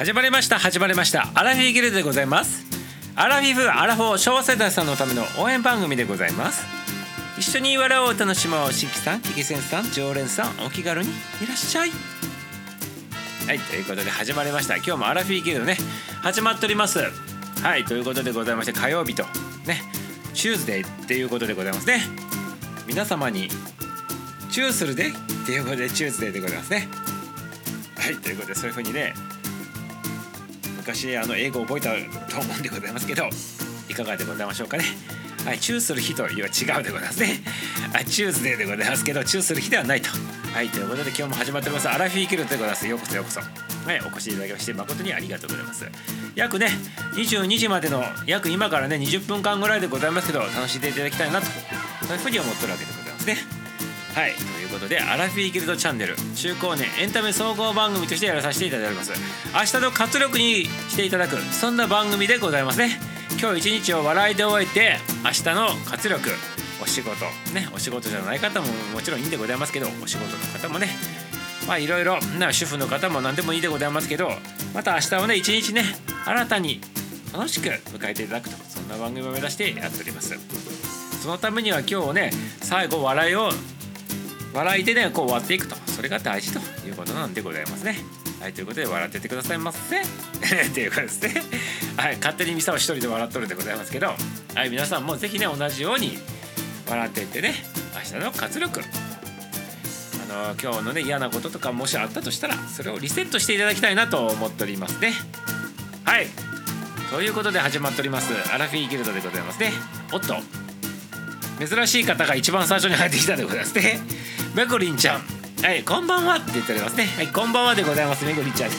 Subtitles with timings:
[0.00, 1.30] 始まりました始まりました。
[1.34, 2.64] アラフィーギルでございます。
[3.16, 6.64] アラフィフアラフォー昭和世代さんのための応援番組でございます。
[7.38, 11.12] 一緒に笑おう楽しもう新規さんキキセンさん常連さんお気軽にい
[11.46, 11.90] らっしゃい。
[13.46, 14.76] はいということで始まりました。
[14.76, 15.76] 今日もアラフィーギルドね
[16.22, 17.00] 始まっております。
[17.62, 19.24] はいということでございまして火曜日と
[19.66, 19.82] ね
[20.32, 22.00] チューズデーっていうことでございますね。
[22.86, 23.50] 皆様に
[24.50, 25.12] チューするでっ
[25.44, 26.88] ていうことでチューズデーでございますね。
[27.98, 29.12] はいということでそういうふうにね
[30.90, 31.90] 昔あの英語を覚えた
[32.32, 33.22] と思うんでございますけど
[33.88, 34.84] いかがでございましょうかね
[35.44, 37.40] はい、チューする日というは違うでございますね。
[37.94, 40.10] はい、チューズデーでございますけど、チューする日ではないと。
[40.52, 41.88] はい、ということで今日も始まっております。
[41.88, 42.86] アラフィーキルトでございます。
[42.86, 43.40] ようこそようこそ。
[43.40, 45.86] はい、お越しいただきまして誠にありがとうございます。
[46.34, 46.68] 約ね、
[47.14, 53.59] 22時までの約今からね、20分間ぐらいでございますけど、楽しんでいただきたいなと、そういうふうに思ってるわけでございますね。
[54.14, 59.12] はい、ということで、アラフィーギルドチャンネル、中高年エンタメ総合番組としてやらさせていただきます。
[59.54, 62.98] 明日の活力にしていただく、そんな番組でございますね。
[63.38, 66.28] 今日一日を笑いで終えて明日の活力
[66.82, 70.88] お仕事ねお仕事じゃない方ももちろんいいんでございますけどお仕事の方もね
[71.66, 72.18] まあいろいろ
[72.52, 74.28] 主婦の方も何でもいいでございますけど
[74.74, 75.84] また明日をね一日ね
[76.26, 76.82] 新たに
[77.32, 80.38] 楽しく迎えていただくとそんな番組を目指してやっております
[81.22, 83.50] そのためには今日ね最後笑いを
[84.52, 85.76] 笑いでねこう終わっていくと。
[85.86, 87.96] それが大事ということなんでございますね。
[88.40, 90.00] はいということで笑っててくださいませ。
[90.00, 91.42] っていうことですね。
[91.96, 94.14] はい勝手にミサを一人で笑っとるんでございますけど。
[94.54, 96.18] はい皆さんもぜひね同じように
[96.88, 97.54] 笑っていってね。
[97.94, 98.80] 明日の活力。
[100.30, 105.14] あの今日のね嫌なこととかもしあったとしたらそれをリセットしていただきたいなと思っておりますね。
[106.04, 106.26] はい
[107.10, 108.32] ということで始まっております。
[108.52, 109.72] アラフィーギルドでございますね。
[110.12, 110.36] おっと。
[111.66, 114.00] 珍しい方が一番最初に入ってきたでございますね。
[114.54, 115.20] めこりんちゃん。
[115.62, 115.84] はい。
[115.84, 117.04] こんばんはって言っておりますね。
[117.04, 118.24] はいこんばんはでございます。
[118.24, 118.76] めこりんちゃんね。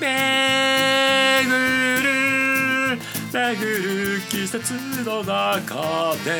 [0.00, 1.50] めぐ
[2.00, 2.98] る
[3.32, 6.30] めぐる季節の中で。
[6.30, 6.36] は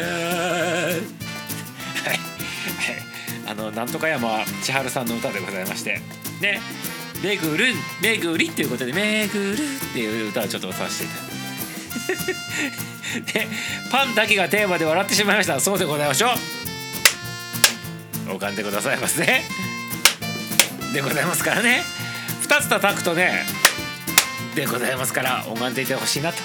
[0.87, 1.03] い、
[2.03, 2.21] はい、
[3.49, 6.01] あのなんとか山千春さんの歌でございまして。
[6.41, 6.61] ね。
[7.25, 9.57] めぐるめぐりっていうことでめぐるっ
[9.95, 11.23] ていう歌をちょっとさせていただ
[13.23, 13.33] いて。
[13.33, 13.49] で
[13.91, 15.59] パンだけがテーマで笑ってしまいました。
[15.59, 16.74] そうでございましょう
[18.31, 19.43] おかんでくださいますね。
[20.93, 21.83] でございますからね。
[22.43, 23.43] 2つ叩くとね
[24.55, 26.39] でございますから拝んでいてほしいなと。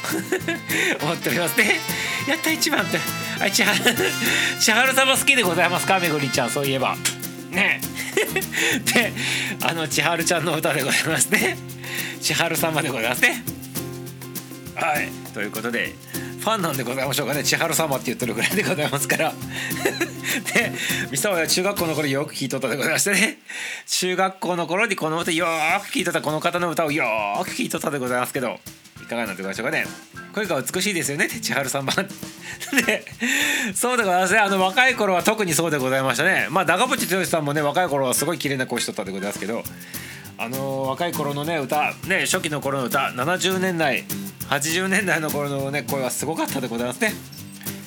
[1.04, 1.78] 思っておりますね。
[2.26, 2.98] やった一番って。
[3.40, 3.96] あ千春
[4.60, 5.98] 千春様好きでございますか？
[5.98, 6.96] めぐりちゃんそういえば。
[7.50, 7.80] ね。
[8.94, 9.12] で
[9.62, 11.56] あの千春ちゃんの歌でございますね。
[12.20, 13.42] 千春様でございますね。
[14.74, 15.08] はい。
[15.34, 17.42] ということでァンなんでございましょうかね。
[17.44, 19.32] 千春様って言ってるぐらいでございますから。
[20.54, 20.72] で
[21.10, 23.38] 三沢は中学校の頃よく聴いとったでございましてね。
[23.86, 28.58] 中学校の頃にこの歌よーく聴いとったこの方の歌をよーく聴いとったでございますけど。
[29.02, 29.86] いかがなんでございましょうかね。
[30.34, 31.28] 声が美しいですよね。
[31.28, 31.92] 千春様。
[32.86, 33.04] で
[33.74, 34.38] そうでございますね。
[34.38, 36.46] あの若い頃は特にそうでございましたね。
[36.50, 39.64] まあ長渕剛さんもね若い頃はすごい綺麗な声しとったでございますけど。
[40.38, 41.92] あの若い頃のね歌。
[42.06, 43.12] ね初期の頃の歌。
[43.14, 44.04] 70年代。
[44.50, 47.12] 80年代の頃のね声はすごかったでございますね。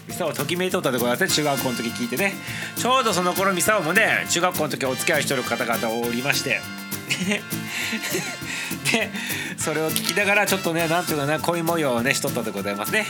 [0.07, 1.29] ミサオときめいとったでございますね。
[1.29, 2.33] 中学校の時聞いてね。
[2.77, 6.61] ちょうどその頃ミサオもね中学校の時お付き合いしてる方々おりまして。
[8.91, 9.11] で
[9.57, 13.07] それを聞きながらちょっとねなんていうかね恋模様をねしとったでございますね。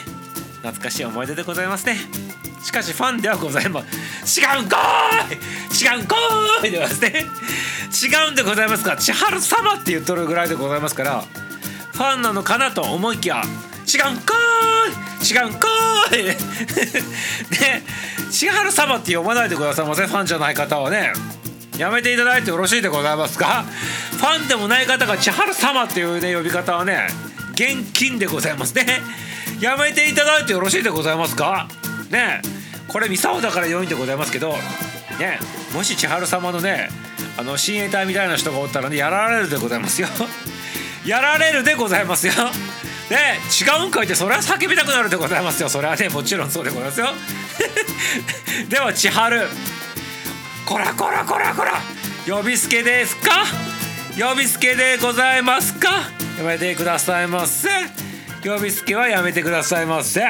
[0.62, 1.98] 懐かしい思い出でございますね。
[2.64, 3.84] しかしファンではございま
[4.26, 6.72] す違うんこーい違うんこーい！
[6.72, 7.26] でございますね
[8.24, 11.26] 違うんでございますが千春様って言っとるぐらいでございますから
[11.94, 13.44] ファンなのかなと思いきや
[13.94, 16.24] 違うんかーい違うんかーい。
[16.26, 16.36] で
[18.32, 21.14] 千春様って呼ばないでくださいませファンじゃない方はね。
[21.78, 23.66] やめていただいてよろしいでございますか？
[24.18, 27.08] ファンでもない方が千春様っていうね呼び方はね
[27.54, 29.02] 現金でございますね。
[29.60, 31.68] やめていただいてよろしいでございますか？
[32.10, 32.42] ね
[32.88, 34.56] これミサオだから良いんでございますけど
[35.20, 35.40] ね
[35.74, 36.90] もし千春様のね
[37.38, 40.08] あの親衛隊みたいな人がおったらねやられるでございますよ。
[41.06, 42.34] やられるでございますよ。
[43.10, 45.70] ね違うんかいってそれは叫びたくなるでございますよ。
[45.70, 47.10] それはねもちろんそうでございますよ。
[48.70, 49.48] では千春。
[50.66, 51.82] こらこらこらこら。
[52.26, 53.46] 呼びつけですか？
[54.18, 55.90] 呼びつけでございますか？
[56.38, 57.70] やめてくださいませ
[58.44, 60.22] 呼びつけはやめてくださいませ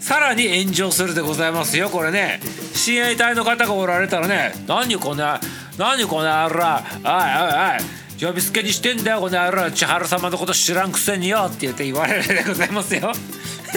[0.00, 1.88] さらに炎上するでございますよ。
[1.88, 2.40] これね
[2.74, 5.40] 親衛隊の方がおられたらね何こんな
[5.78, 8.05] 何この野郎おいおいおい。
[8.20, 9.70] 呼びつけにしてんだよこの野郎。
[9.70, 11.48] 千春様のこと知らんくせによ。
[11.48, 13.12] って言って言われるでございますよ。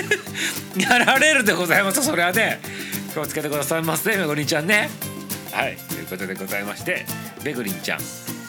[0.77, 2.61] やられるでございますそれはね。
[3.13, 4.89] 気をつけてくださいませめぐりんちゃんね。
[5.51, 7.05] はいということでございまして
[7.43, 7.99] めぐりんちゃん。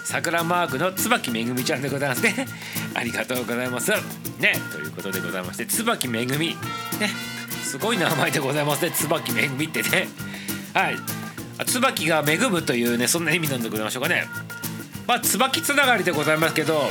[0.05, 2.47] 桜マークの椿めぐみちゃんでございますね。
[2.95, 3.91] ありがとうございます。
[4.39, 6.49] ねということでございまして椿めぐみ。
[7.01, 7.11] ね
[7.65, 10.09] すごい名前でございますね椿めぐみってね。
[10.73, 10.97] はい。
[11.67, 14.27] 椿が恵むというねそんな意味なんでございましょうかね。
[15.11, 16.83] まあ椿つながりでございますけど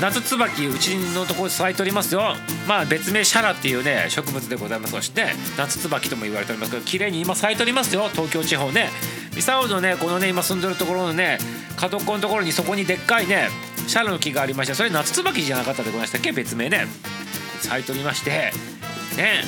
[0.00, 2.34] 夏椿うちのところで咲いておりますよ。
[2.66, 4.94] まあ別名シャラっていうね植物でございます。
[4.94, 5.26] そして
[5.58, 8.08] 夏椿とも言われておりますけど綺麗に今咲いておりますよ。
[8.12, 8.88] 東京地方ね。
[9.34, 11.36] 三沢のねこのね今住んでるところのね
[11.76, 13.50] 角っこのところにそこにでっかいね
[13.86, 16.32] シャラの木がありましてそれ夏椿じゃなかったでございましたっけ？
[16.32, 16.86] 別名ね。
[17.60, 18.30] 咲いておりまして
[19.18, 19.44] ね。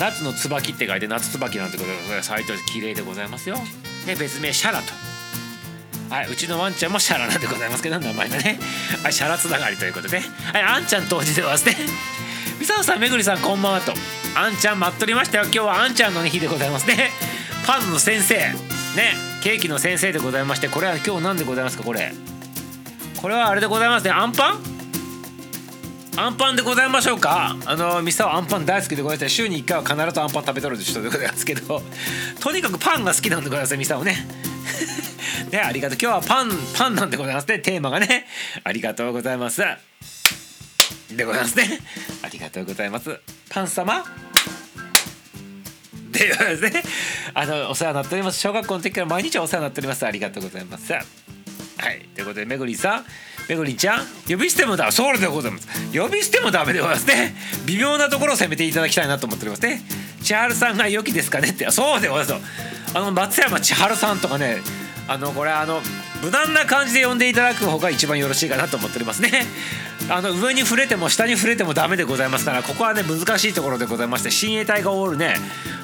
[0.00, 3.56] 夏の椿って書いて夏椿なんてことで咲いており綺麗でございますよ。
[4.06, 5.07] ね別名シャラと。
[6.10, 8.58] はい、うちのワンちゃんもシャラなんでございますけど名前がね、
[9.02, 11.76] はい、シャラつながりということで、はい、あんちゃん当時ではですね
[12.58, 13.92] 三沢さんめぐりさんこんばんはと。
[14.34, 15.44] あんちゃん待っとりましたよ。
[15.44, 17.10] 今日はあんちゃんの日でございますね。
[17.66, 18.34] パンの先生。
[18.34, 18.54] ね
[19.42, 22.12] ケーキの先生でございましてこれは今日何でございますかこれ。
[23.16, 24.10] これはあれでございますね。
[24.10, 24.78] あんパン？
[26.16, 27.56] アンパンでございましょうか。
[27.64, 31.80] あのミサはアンパン大好きでございまして週に1回は必ずアンパン食べとる人でございますけど。
[32.40, 34.26] とにかくパンが好きなんでございますミサはね。
[35.50, 35.98] ねありがとう。
[36.00, 37.58] 今日はパンパンなんでございますね。
[37.58, 38.26] テーマがね。
[38.64, 39.62] ありがとうございます。
[41.10, 41.80] でございますね。
[42.22, 43.18] ありがとうございます。
[43.48, 44.04] パン様？
[46.10, 46.82] でございますね。
[47.34, 48.40] あのお世話になっております。
[48.40, 50.06] 小学校の時から毎日お世話になっております。
[50.06, 50.92] ありがとうございます。
[50.92, 52.08] はい。
[52.14, 53.04] ということでめぐりさん。
[53.48, 55.68] めぐりちゃん呼び捨てもだそうでございます。
[55.98, 57.34] 呼び捨てもダメでございますね。
[57.64, 59.80] 微妙なところを攻めていただきたいなと思っておりますね。
[60.22, 61.70] 千春さんが良きですかねって。
[61.70, 64.58] そうでございますあの松山千春さんとかね
[65.06, 65.80] あのこれあの
[66.22, 69.30] 無難な感じで呼んでいただく方が一番よろしいかなと思っておりますね。
[70.10, 75.36] あの上に触れても下に触れてもダメでございますからここはね難しいところでございまして親衛隊がおるね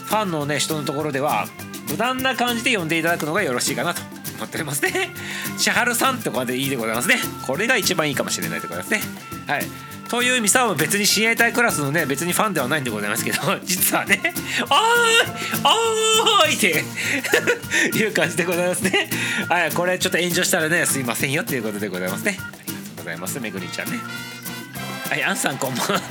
[0.06, 1.46] ファンのね人のところでは
[1.90, 4.00] 無難な感じで呼んでいただくのがよろしいかなと
[4.36, 5.10] 思っておりますね。
[5.58, 7.18] 千春さんってこでいいでございますね。
[7.46, 9.02] これが一番いいかもしれないでございますね。
[9.46, 9.93] はい。
[10.14, 14.20] という意味さは別に親衛隊クラスのね別にファンではないんでございますけど 実はね
[14.62, 14.72] 「おー
[15.10, 15.18] い
[15.64, 19.10] おーい!」っていう感じでございますね
[19.48, 23.98] はいこれちょっと炎上したらねすいませんよっていうことでございますねありがとうございますめぐりちゃんね
[25.10, 26.02] はい、アンさんこんばんは。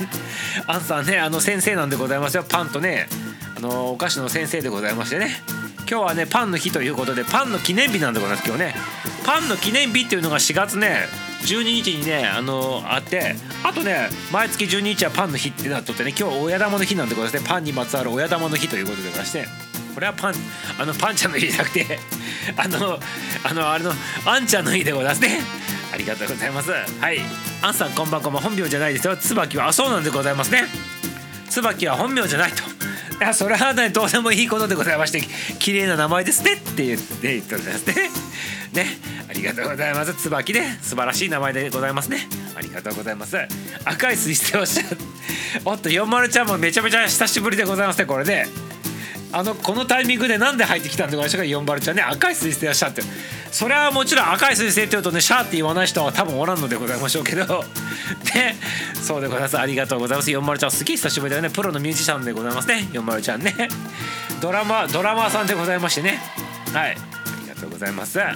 [0.66, 2.44] アンさんね、あの先生なんでございますよ。
[2.48, 3.08] パンとね、
[3.56, 5.42] あのお菓子の先生でございましてね。
[5.88, 8.74] 今日はねパンの日ということでパンの記念日なんでございます今日ね。
[9.24, 11.06] パンの記念日っていうのが4月ね
[11.42, 17.48] 12日にねあのあってあとね毎月12日はパンの日ってなっとってね今日は親玉の日なんでございますね。
[17.48, 19.46] パンにまつわる親玉の日ということでございまして
[19.94, 20.34] これはパン
[20.78, 21.98] あのパンちゃんの日じゃなくて
[22.56, 22.98] あの
[23.44, 23.92] あのあれの
[24.26, 25.40] あんちゃんの日でございますね。
[25.92, 26.70] ありがとうございます。
[26.70, 27.20] はい。
[27.62, 29.16] あんさんこんばんこんばん本名じゃないですよ。
[29.16, 30.64] 椿はあそうなんでございますね。
[31.48, 32.73] 椿は本名じゃないと。
[33.20, 35.22] いやそれはねどうでもいいことでございまして
[35.58, 37.94] 綺麗な名前ですねって言って言っておりますね。
[38.72, 38.86] ね
[39.28, 40.14] ありがとうございます。
[40.14, 42.28] 椿で素晴らしい名前でございますね。
[42.56, 43.36] ありがとうございます。
[43.84, 44.80] 赤い水星をし
[45.64, 48.46] おっと40ちゃんもめちゃめちゃ久しぶりでございますねこれで
[49.36, 53.02] あのこのタイミングで何で入ってきたんでございましたか？40ちゃんね赤い水星をしたって。
[53.50, 57.64] それはもちろん赤い彗星って言うとねシャーって言わない人は多分おらんのでございましょうけど。
[58.34, 58.56] ね。
[59.02, 59.58] そうでございます。
[59.58, 60.30] ありがとうございます。
[60.30, 61.50] 40ちゃんすげえ久しぶりだよね。
[61.50, 62.88] プロのミュージシャンでございますね。
[62.92, 63.68] 40ちゃんね。
[64.40, 66.20] ドラマドラマーさんでございましてね。
[66.72, 66.90] はい。
[66.90, 66.94] あ
[67.42, 68.18] りがとうございます。
[68.18, 68.34] ね。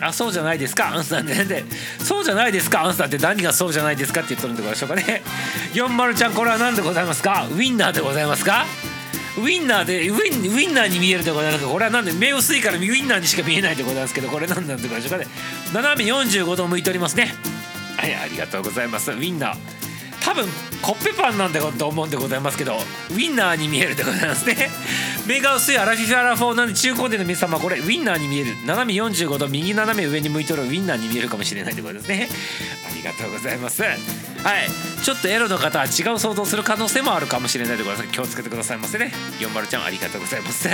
[0.00, 0.94] あそうじゃないですか？
[0.94, 1.64] アンさんでで
[2.02, 2.82] そうじゃないですか？
[2.84, 5.22] アンさんって何がそうじゃないですかって言っとるんでございましょうかね。
[5.74, 7.46] 40ちゃんこれは何でございますか？
[7.50, 8.66] ウィンナーでございますか？
[9.38, 15.26] ウインナーでウィンウィンナーに見えるでございますこれはなんで目薄いからウィンナーにしか見えないでございますけどこれ何なんでしょうかね。
[15.72, 17.32] 斜め45度向いておりますね。
[17.96, 19.10] はいありがとうございます。
[19.10, 19.91] ウィンナー。
[20.24, 20.46] 多分
[20.80, 24.70] コッペパンなんだと思うんでございますけどウィンナーに見えるでございますね。
[25.26, 28.56] 目が薄いアラフィフアラフォーなんで中高年の皆様これウィンナーに見える。
[28.64, 32.28] 斜め45度右斜め上に向いてるウィンナーに見えるかもしれないでございますね。
[32.90, 33.82] ありがとうございます。
[33.82, 33.94] はい。
[35.02, 39.12] ちょっとエロの方は違う想像する可能性もあるかもしれないでございます気をつけてくださいませね。
[39.40, 40.68] 40ちゃんありがとうございます。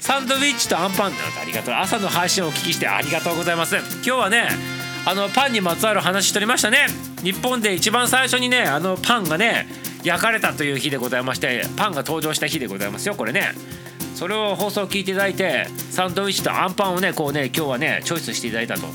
[0.00, 1.12] サンドウィッチとアンパン。
[1.12, 1.74] ありがとう。
[1.74, 3.76] 朝の配信をお聞きしてありがとうございます。
[3.76, 6.88] 今日はねあのパンにまつわる話しておりましたね。
[7.22, 9.68] 日本で一番最初にねあのパンがね
[10.02, 13.52] 焼かれたという日でございましてパンが登場した日でございますよこれね。
[14.16, 18.86] それを放送を聞いていただいてサンドウィッチとアンパンをねこうね今日はねチョイスしていただいたと。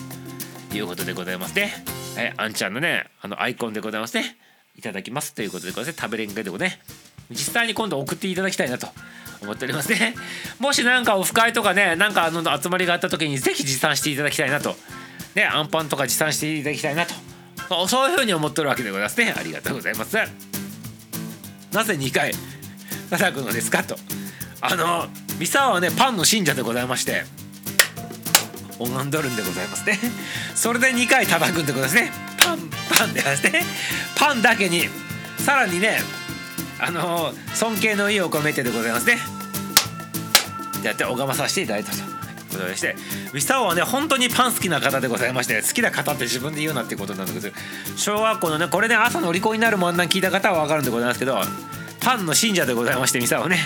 [0.74, 1.72] いうことでございますね。
[2.18, 4.38] えあんちゃんのねあのアイコンでございますね。
[4.77, 6.01] いただきますということでございますね。
[6.01, 6.80] 食べれんけどね。
[7.30, 8.88] 実際に今度送っていただきたいなと。
[9.41, 10.13] 思っておりますね。
[10.60, 14.75] もし何かオフ会とかねなんかあの集まりがあった時に是非持参していただきたいなと。
[15.35, 17.13] ねアンパンとか持参していただきたいなと。
[17.88, 19.33] そういうふうに思ってるわけでございますね。
[19.38, 20.17] ありがとうございます。
[21.71, 22.33] なぜ2回
[23.09, 23.95] 叩くのですかと。
[24.59, 25.07] あの
[25.39, 27.23] 三沢はねパンの信者でございまして
[28.77, 29.97] 拝んどるんでございますね。
[30.55, 32.11] それで2回叩くんでございますね。
[32.38, 32.59] パン
[32.97, 33.63] パンでですね。
[34.17, 34.83] パンだけに
[35.39, 36.00] さらにね
[36.83, 39.19] あの、尊敬の意を込めてでございますね。
[40.83, 41.97] やって拝まさせていただいたと。
[42.51, 42.96] ことでして
[43.34, 47.50] ミサオはね本当にパン好きな方でございまして好きな方って自分で言うなってことなんだけど
[47.96, 51.39] 小学校のねこれね朝のお利口になる漫談聞いた方は分かるんでございますけど
[52.01, 53.60] パンの信者でございましてミサオね。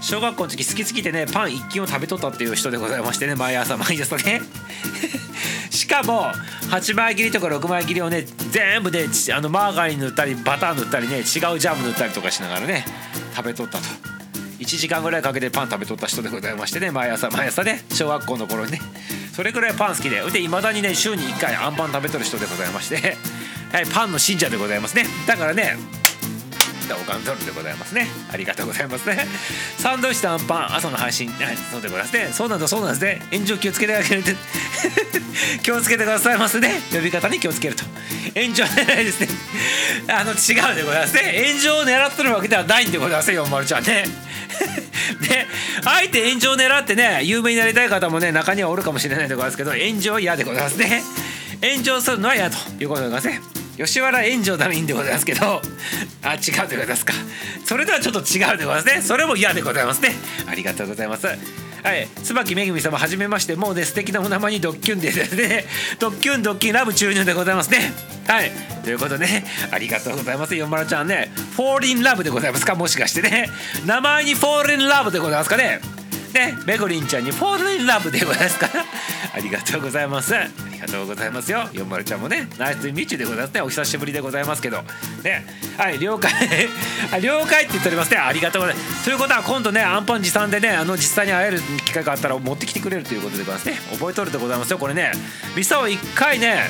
[0.00, 4.40] 小学校の時好きすぎてねパン一斤を食べとったっていう人でございましてね毎朝毎朝ね。
[5.70, 6.32] しかも
[6.70, 12.84] 8枚切りとか6枚切りをね全部であのマーガリン塗ったりバター塗ったりね違うジャム塗ったりとかしながらね
[13.36, 14.19] 食べとったと。
[14.60, 18.80] 1時間ぐらいかけてパン食べとった人でございましてね毎朝毎朝ね小学校の頃にね。
[19.32, 20.22] それくらいパン好きで。
[20.30, 23.16] でいまだにね週に1回あんパン食べとる人でございまして。
[23.72, 25.06] はいパンの信者でございますね。
[25.26, 25.76] だからね
[26.90, 28.08] たおかんドルでございますね。
[28.32, 29.24] ありがとうございますね。
[29.78, 32.28] サンドイッチとアンパン朝の配信はいそうでございますね。
[32.32, 33.22] そうなんだそうなんですね。
[33.32, 34.22] 炎上気をつけてあげる
[35.62, 36.80] 気をつけてくださいますね。
[36.92, 37.84] 呼び方に気をつけると。
[38.34, 39.28] 炎上じゃないですね。
[40.08, 41.44] あの違うでございますね。
[41.48, 44.04] 炎上を狙ってるわけではないんでございますよ40ちゃんね。
[45.28, 45.46] で
[45.86, 51.02] あえて炎上を狙ってね有名になりたい方もね中にはおるかもしれないでございますけど炎上は嫌でございますね。
[51.62, 53.59] 炎上するのは嫌ということでございますね。
[53.76, 55.62] 吉原炎上ならいいんでございますけど
[56.22, 57.12] あ違うでございますか。
[57.64, 59.02] それではちょっと違うでございますね。
[59.02, 60.14] それも嫌でございますね。
[60.50, 61.26] ありがとうございます。
[61.26, 61.34] は
[61.94, 62.08] い。
[62.22, 63.56] 椿めぐみ様はじめまして。
[63.56, 65.64] もうね素敵なお名前にドッキュンでですね。
[65.98, 67.92] ドッキュンドッキンラブ注入でございますね。
[68.26, 68.52] はい。
[68.84, 70.54] ということでねありがとうございます。
[70.54, 72.74] よまらちゃんねフォーリンラブでございますか？
[72.74, 73.48] もしかしてね。
[73.86, 75.80] 名前にフォーリンラブでございますかね？
[76.34, 76.56] ね。
[76.66, 78.66] めぐりんちゃんにフォーリンラブでございますか。
[78.66, 78.84] ら
[79.34, 80.34] ありがとうございます。
[80.34, 81.68] ありがとうございますよ。
[81.72, 83.60] よまるちゃんもねナイスミッチでございますね。
[83.60, 84.82] お久しぶりでございますけど。
[85.22, 85.46] ね。
[85.76, 86.30] はい了解。
[87.20, 88.18] 了解って言っておりますね。
[88.18, 89.04] ありがとうございます。
[89.04, 93.80] ということは今度ねアンパン持参でねあの実際に会える機会があったら持ってきてくれるということでございますね。
[93.92, 95.12] 覚えとるでございますよこれね。
[95.56, 96.68] ミサを一回ね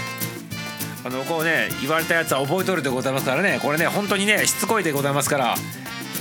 [1.05, 3.59] あのこうね言われたやつは覚えとるでございますからね。
[3.62, 5.55] これね本当にねしつこいでございますから。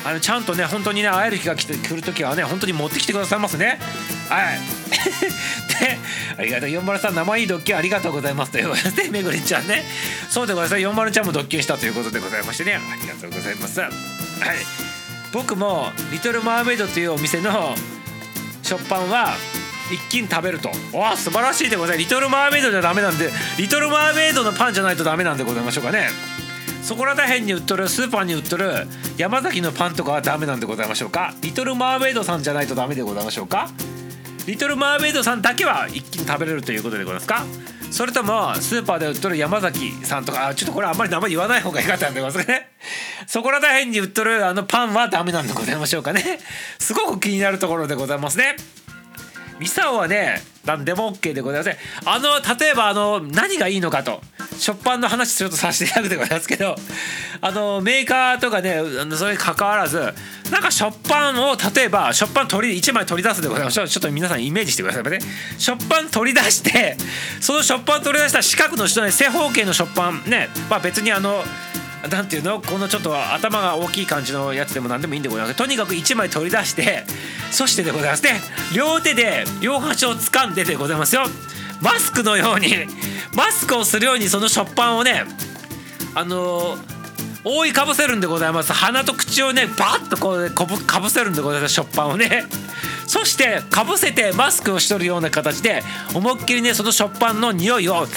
[0.05, 3.79] あのちゃんとね本当にね会える日が来て来る時はね本当に持ってきてくださいますね。
[4.29, 4.59] はい。
[5.79, 5.97] で
[6.37, 6.69] ありがとう。
[6.69, 8.51] 40さん生いいドッキリありがとうございます。
[8.51, 9.83] ということでめぐりちゃんね。
[10.29, 11.03] そうでございます。
[11.03, 12.75] 40ちゃんもドッキリしたということでございましてね。
[12.75, 13.79] ありがとうございます。
[13.81, 13.91] はい。
[15.31, 17.75] 僕もリトルマーメイドというお店の
[18.63, 19.35] 食パンは
[19.91, 20.69] 一斤食べると。
[20.97, 22.09] わあ素晴らしいでございます。
[22.09, 26.09] リトルマーメイドじゃダメなんでリトルマーメイドのパンじゃないとダメなんでございましょうかね。
[26.81, 31.33] そこら辺に売っとるスーパーに売っとる山崎のパンとかはダメなんでございましょうか？
[31.41, 33.69] リトルマーメイドさんじゃないとダメでございましょうか？
[34.48, 37.45] リトルマーメイドさんだけは一気に食べれるということでございますか？
[37.91, 40.48] それともスーパーで売っとる山崎さんとか？
[40.48, 42.69] あちょっとこれあんまり名前言わない方がいいかったんでございますね。
[43.27, 46.39] そこら辺に売っとるあのパンはダメなんでございましょうかね。
[46.79, 48.55] すごく気になるところでございますね。
[49.59, 54.21] ミサオはね何でも OK でございますあの例えばあの何がいいのかと。
[54.59, 56.75] 食パンの話するとさせていただくでございますけど
[57.39, 58.81] あのメーカーとかね
[59.15, 60.13] それに関わらず
[60.51, 63.88] なんか食パンを例えば食パン取り1枚取り出すでございます。
[63.88, 65.19] ちょっと皆さんイメージしてくださいね
[65.57, 66.97] 食パン取り出して
[67.39, 71.41] その食パン取り出した四角の人ね正方形の食パンねまあ別にあの
[72.07, 72.61] なんていうの？
[72.61, 75.57] このちょっと頭が大きい感じのやつでも何でもいいんでございます。
[75.57, 77.03] とにかく1枚取り出して
[77.51, 78.39] そしてでございますね。
[78.73, 81.23] 両手で両端を掴んででございますよ。
[81.81, 82.73] マスクのように
[83.35, 85.23] マスクをするようにその食パンをね
[86.15, 86.79] あのー、
[87.45, 88.71] 覆いかぶせるんでございます。
[88.71, 90.49] 鼻と口をねバッとこう
[90.85, 92.45] かぶせるんでございます食パンをね。
[93.07, 95.81] そしてかぶせてマスクをしとるような形で
[96.13, 98.07] 思いっきりねその食パンの匂いを っ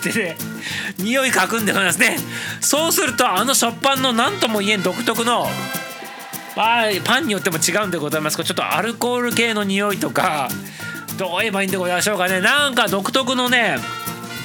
[0.00, 0.53] てね
[0.98, 2.16] 匂いかくんでございますね。
[2.60, 5.46] そうするとあの食パンの何とも言えん独特の
[6.56, 8.36] まあパンによっても違うんでございます。
[8.36, 10.48] けどちょっとアルコール系の匂いとか
[11.18, 12.40] どう言えばいいんでございましょうかね。
[12.40, 13.76] なんか独特のね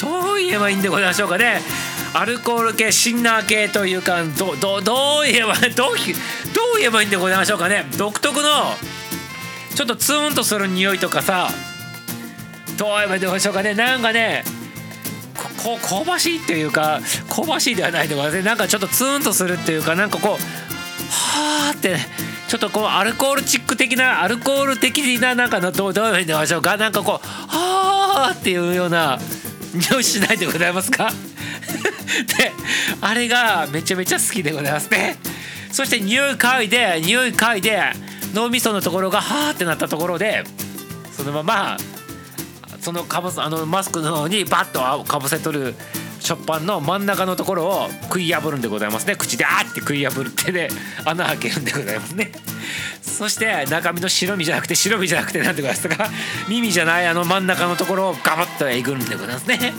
[0.02, 1.62] どう言えばいいんでございましょうかね。
[2.14, 5.96] アルコール系シンナー系というかどどどう言えば どうどう
[6.78, 7.86] 言えばいいんでございましょうかね。
[7.98, 8.76] 独特の
[9.76, 11.50] ちょっとツーンとする匂いとかさ
[12.78, 13.74] どう言えばいいんでございましょうかね。
[13.76, 14.44] なんかね
[15.64, 20.32] こう香ばしいっていうか香ばしいではないでございますなんかちょっとツーンとするっていうかなんかこう
[21.12, 21.98] はあって
[22.48, 26.78] ちょっとこうアルコールチック的なアルコール的ななんかのどうどういうましょうか。
[26.78, 29.20] なんかこうはあっていうような
[29.92, 31.12] 匂いしないでございますか？
[32.40, 32.52] で
[33.02, 35.18] あれがめちゃめちゃ好きでございますね。
[35.72, 37.80] そして匂い嗅いで匂い嗅いで
[38.34, 40.44] 脳みそのところがはあってなったところで
[41.16, 41.78] そのまま
[42.90, 45.76] そのかぶあのマスクの方にバッとかぶせとる
[46.20, 49.16] 食パンの真ん中のところを食い破るんでございますね。
[49.16, 50.70] 口であって食い破るってで
[51.06, 52.32] 穴開けるんでございますね。
[53.00, 56.10] そして中身の白身じゃなくて白身じゃなくて何て言うかですか
[56.48, 59.72] 耳じゃないあの真ん中のところをガバッとえぐるんでございますね。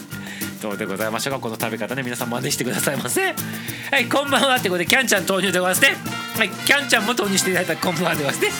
[0.60, 3.22] どうでございましょうかこの食べ方ね皆さん真似してくださいませ。
[3.22, 5.96] はいこんばんはってことでキャンちゃん投入でございますね。
[6.36, 8.50] はいキャンちゃんも投入していただいたこんばんはでございますね。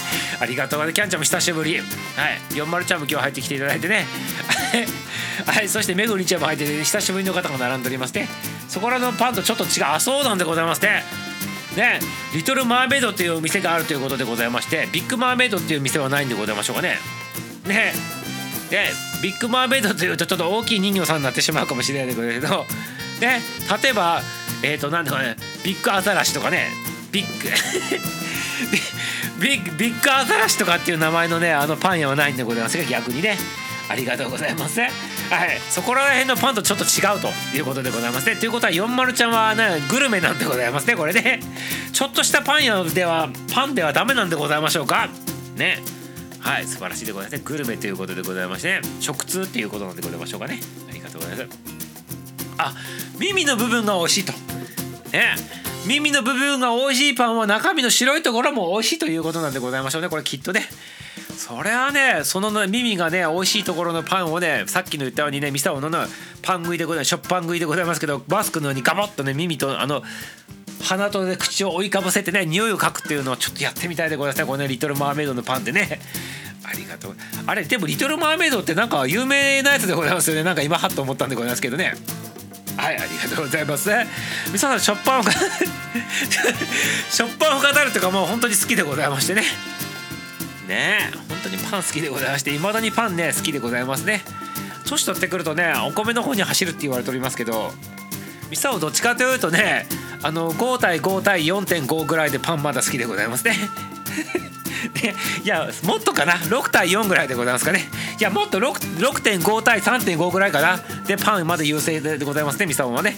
[0.41, 0.95] ありがとうございます。
[0.95, 1.79] キャンちゃんも久しぶり。
[1.79, 1.85] はい
[2.51, 4.07] 40ちゃんも今日入ってきていただいてね。
[5.47, 8.29] はいそしてめぐりちゃんも入ってて、久しぶりの方が並んでおりますね。
[8.69, 11.05] そこらのパンとちょっと違うあそうなんでございますね。
[11.77, 12.01] ね
[12.35, 16.99] リトルマーメイドというお店があるということでございましてビッグマーメイドっていう店はないんでございましょうかね。
[17.67, 18.20] ね。
[18.71, 18.89] で
[19.23, 22.41] ビッグマーメイドというとちょっと大きい人形さんになってしまうかもしれないけどね
[23.83, 24.23] 例えば
[24.63, 26.69] えっ、ー、となんでかねビッグアザラシとかね
[27.13, 27.49] ビッグ
[29.43, 33.37] ビッグビッグアザラシとかっていう名前のねあのパン屋はないんでございますが逆にね
[33.89, 34.81] ありがとうございます。
[34.81, 34.91] はい、
[35.69, 38.37] そこら辺のパンとちょっと違うということでございますね。
[38.37, 41.41] ということは40ちゃんはねグルメなんでございますねこれね。
[41.93, 45.09] ちょっとしたパン屋ではパンではダメなんでございましょうか。
[45.57, 45.83] ね。
[46.41, 47.43] はい素晴らしいでございますね。
[47.45, 50.61] グルメということでございまして、ね、食通っていうことなんでございましょうかね。
[50.89, 51.59] ありがとうございます。
[52.59, 52.75] あ
[53.19, 54.33] 耳の部分が美味しいと。
[55.13, 55.35] ね。
[55.87, 60.63] 耳の部分が美味しいパンは中身の白いところも美味しいということなんでございましょうねこれきっとね
[61.37, 65.91] それはねその、耳がね美味しいところのパンをねさっきの言ったようにねミサオの
[66.43, 70.03] パン食いでございます食パン食いでございますけどマスクのようにガボッとね耳とあの
[70.83, 74.47] 鼻とね口を追いかぶせてね匂いを嗅ぐっていうのをちょっとやってみたいでございますね。
[74.47, 76.01] このねリトルマーメイドのパンでね。
[76.65, 77.17] ありがとう。
[77.47, 80.45] あれでもリトルマーメイドってなんか有名なやつでございますよね。
[80.45, 81.95] なんか今はっと思ったんでございますけどね。
[82.77, 83.91] はいありがとうございます
[84.53, 85.33] ミサさん食パンを食
[87.37, 89.43] パンを語るとかもう本当に好きでございましてね。
[90.67, 94.23] ね本当にパン好きでございましていまだにパンね好きでございますね。
[94.87, 97.71] 年取ってくるとねお米の方に走るって言われておりますけど
[98.51, 99.87] ミサオどっちかというとね
[100.23, 103.57] あの5対5対4.5ぐらいでパンまだ好きでございますね。
[105.45, 107.89] いやもっとかな？6対4ぐらいでございますかね。
[108.19, 110.81] いやもっと6.5対3.5ぐらいかな。
[111.07, 113.17] でパンまだ優勢でございますねミサオはね。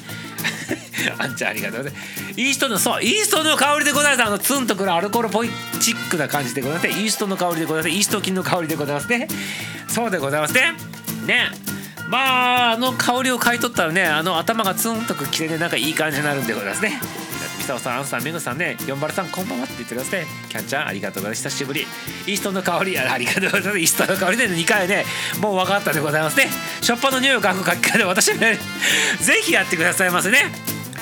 [1.19, 2.41] あんちゃんありがとうございます。
[2.41, 4.26] イーストのそうイーストの香りでございます。
[4.26, 7.88] あのツンとくるアルコールポイチックな感じでございますイーストの香りでございます。
[7.91, 9.28] イースト菌の香りでございますね。
[9.88, 10.73] そうでございますね。
[11.26, 11.72] ね。
[12.08, 17.00] まああの香りを買い取ったらねあの頭がツンとくきてねなんかいい感じになるんでございますね
[17.62, 20.26] ミサオさん、アンさん、メグさんね、四丸さん、こんばんはって言ってください。
[20.49, 21.49] キャンちゃん、ありがとうございます。
[21.49, 21.82] 久しぶり。
[21.82, 23.78] イーストの香り、ありがとうございます。
[23.78, 25.04] イーストの香りで2回ね、
[25.41, 26.49] もう分かったでございますね。
[26.80, 28.58] しょっぱの匂いを嗅ぐ書き方で私ね、
[29.23, 30.50] ぜひやってくださいませね。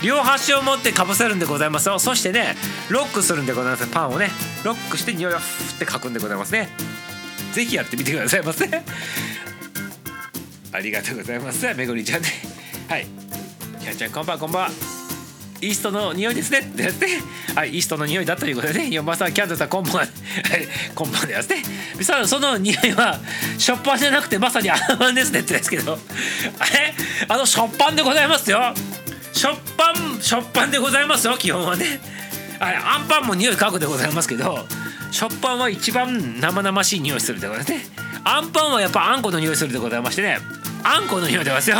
[0.02, 2.56] 両端を持ってかぶせるんでございますよそしてね
[2.88, 4.30] ロックするんでございますパンをね
[4.64, 6.70] ロックして匂いをふってかくんでございますね
[7.52, 8.66] ぜひやってみてくださいませ
[10.72, 12.28] ありがとうございますめぐりちゃんね
[12.88, 13.06] はい
[13.80, 14.70] キャちゃんこんばんこんばん
[15.62, 16.84] イーストの匂いですねって。
[16.84, 17.08] ですね。
[17.54, 19.98] はい、イーストの匂いだということでね、4番さん、キャンドルさん、こんばんは。
[19.98, 20.08] はい、
[20.94, 21.56] こんばんですね。
[22.02, 23.20] さあ、その匂いは、
[23.58, 25.98] しょっぱんじゃなくて、まさにアーマンですねってですけど、
[26.58, 26.94] あれ
[27.28, 28.72] あの、しょっぱんでございますよ。
[29.32, 32.00] しょっぱんしょっぱんでございますよ基本はね
[32.58, 34.66] はいアンパンも匂い嗅ぐでございますけど
[35.10, 37.84] しょっぱんは一番生々しい匂いするでございますね。
[38.22, 40.38] あんパンはやっぱあんこの匂いするでございましてね。
[40.84, 41.76] あんこの匂いでございますよ。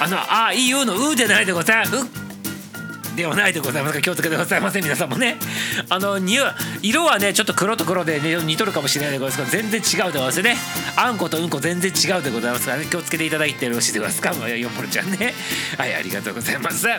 [0.00, 2.23] あのあいいうのうじゃないでございます
[3.16, 5.38] ではないでございますが気をつけてくださいませ皆さんもね。
[5.88, 6.18] あの
[6.82, 10.56] 色はねちょっと黒と黒で、ね、似とるかもしれないでございますが全然違うでございますね。
[10.96, 12.86] あんことうんこ全然違うでございますからね。
[12.86, 14.48] 気をつけていただいてよろしいでございますか。
[14.48, 15.34] よもろちゃんね
[15.78, 16.86] はいありがとうございます。
[16.86, 16.98] は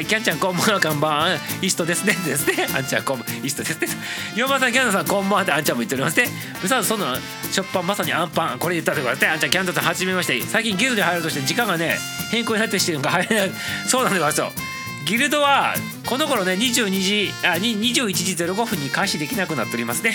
[0.00, 2.12] いキャンちゃんこんばんはこんばんはイーストですね。
[2.24, 2.66] ですね。
[2.74, 3.88] あんちゃんこんばんイーストですね。
[4.36, 6.28] ヨマさんキャンドさんこんばんはってあんちゃんも言っておりますね。
[6.62, 9.28] うさそのしょっぱんまさにあんパンこれ言ったでございますね。
[9.28, 10.40] あんちゃんキャンドさんはじめまして。
[10.42, 11.96] 最近ギルドに入るとして時間がね
[12.30, 13.50] 変更になってしてるのか入れない。
[13.86, 14.75] そうなんでございますよ。
[15.06, 20.12] ギルドはこの頃ね22時あ21時05分に開始できなくなっておりますね。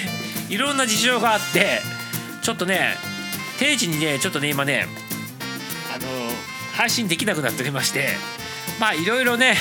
[0.50, 1.80] いろんな事情があって
[2.42, 2.96] ちょっとね
[3.58, 4.86] 定時にねちょっとね今ね
[5.96, 6.08] あの
[6.74, 8.10] 配信できなくなっておりまして
[8.82, 9.56] まあいろいろね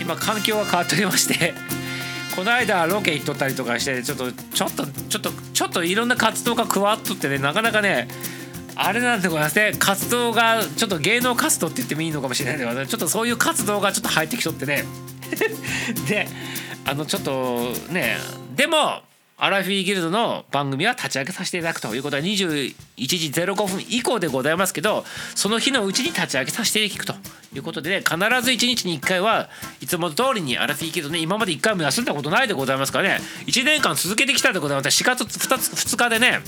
[0.00, 1.54] 今環境が変わっておりまして
[2.36, 8.06] この間ロケ行っとったりとかしてちょっとちょっとちょっとちょっといろんな活動が加わっとってねなかなかね
[8.80, 9.72] あれなんでございますね。
[9.76, 14.84] 活動がちょっと芸能活動って言ってもいいのかもしれないけどちょっとそういう活動がちょっと入ってきとってね。
[16.08, 16.28] で
[16.84, 18.16] あのちょっとね
[18.54, 19.02] でも
[19.36, 27.14] アラフィーギルドの番組は立ち上げさせていただくということは21時05分以降でございますけどその日のうちに立ち上げさせていただくと
[27.56, 29.48] いうことでね必ず1日に1回は
[29.80, 35.04] いつも通りにアラフィーギルドね今まで1回も休んだことないでございますからね1年間続けてきたでございます。
[35.04, 36.40] 4月 2, 2日でね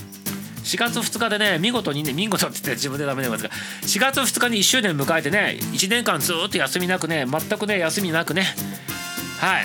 [0.64, 8.44] 4月2日でね見事にね見事って言って自分でダメでございますが4月2日に1周年迎えてね1年間ずっと休みなくね全くね休みなくね
[9.38, 9.64] はい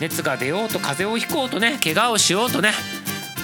[0.00, 2.70] 熱が出ようと風邪をひこうとね怪我をしようとね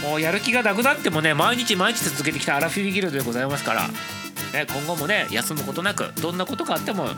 [0.02, 7.08] もうやる気がなくなってもね毎日毎日続けてきたアラフィフギルドでございますから、ね、今後もね休むことなくどんなことがあっても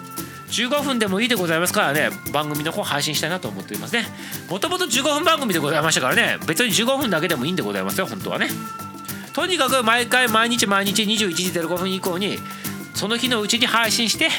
[0.48, 4.04] 15分でもいいでございますからね番組の方配信したいなと思っておりますね。
[4.50, 8.48] もともと15分番組でございましたからね別に15分だけでもいいんでございますよ本当はね。
[9.34, 12.38] とにかく毎回毎日毎日21時05分以降に
[12.94, 14.30] その日のうちに配信してね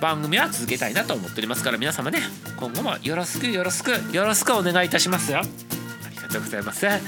[0.00, 2.20] 番組は続けたいなと思っておりますから皆様ね
[2.56, 5.38] 今後もよろしくよろしくよろしくお願いいたしますよ。
[5.38, 5.42] あ
[6.10, 6.86] りがとうございます。
[6.86, 7.00] ね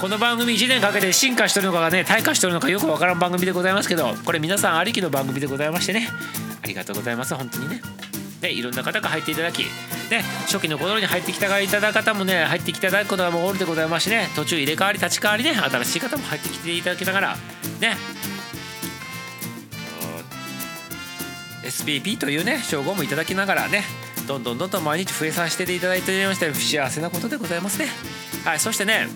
[0.00, 6.08] この番組1年かけて進化してるのかがね退化してるのかよくわからん番組でございますけどこれ皆さんありきの番組でございましてね
[6.62, 7.34] ありがとうございます。
[7.34, 7.82] 本当にね。
[8.40, 9.66] ね、いろんな方が入っていただき、
[10.10, 17.36] ね、初期の頃に入ってきたいただく方もね入ってきていただくことがもうオールでございますしね途中入れ替わり立ち替わりね新しい方も入ってきていただきながら
[17.80, 17.96] ね。
[21.62, 23.84] SPP というね称号もいただきながらね
[24.26, 27.86] どんどんどんどん毎日増えさせていただいておりまして幸せなことでございますね。
[28.44, 29.06] はいそしてね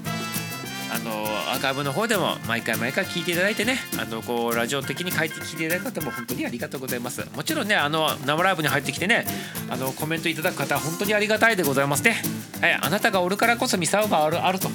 [1.04, 1.10] の
[1.52, 7.24] アーカイブの方でも毎回毎回聞いていただいてねあのこうラジオ的に書いて聞いていただく方も本当にありがとうございます。
[7.36, 9.26] もちろんねあの生ライブに入ってきてね
[9.68, 12.16] あのコメントいただく方は本当にありがたいでございますね。
[12.60, 14.68] はいあなたがおるからこそミサオがあるあると。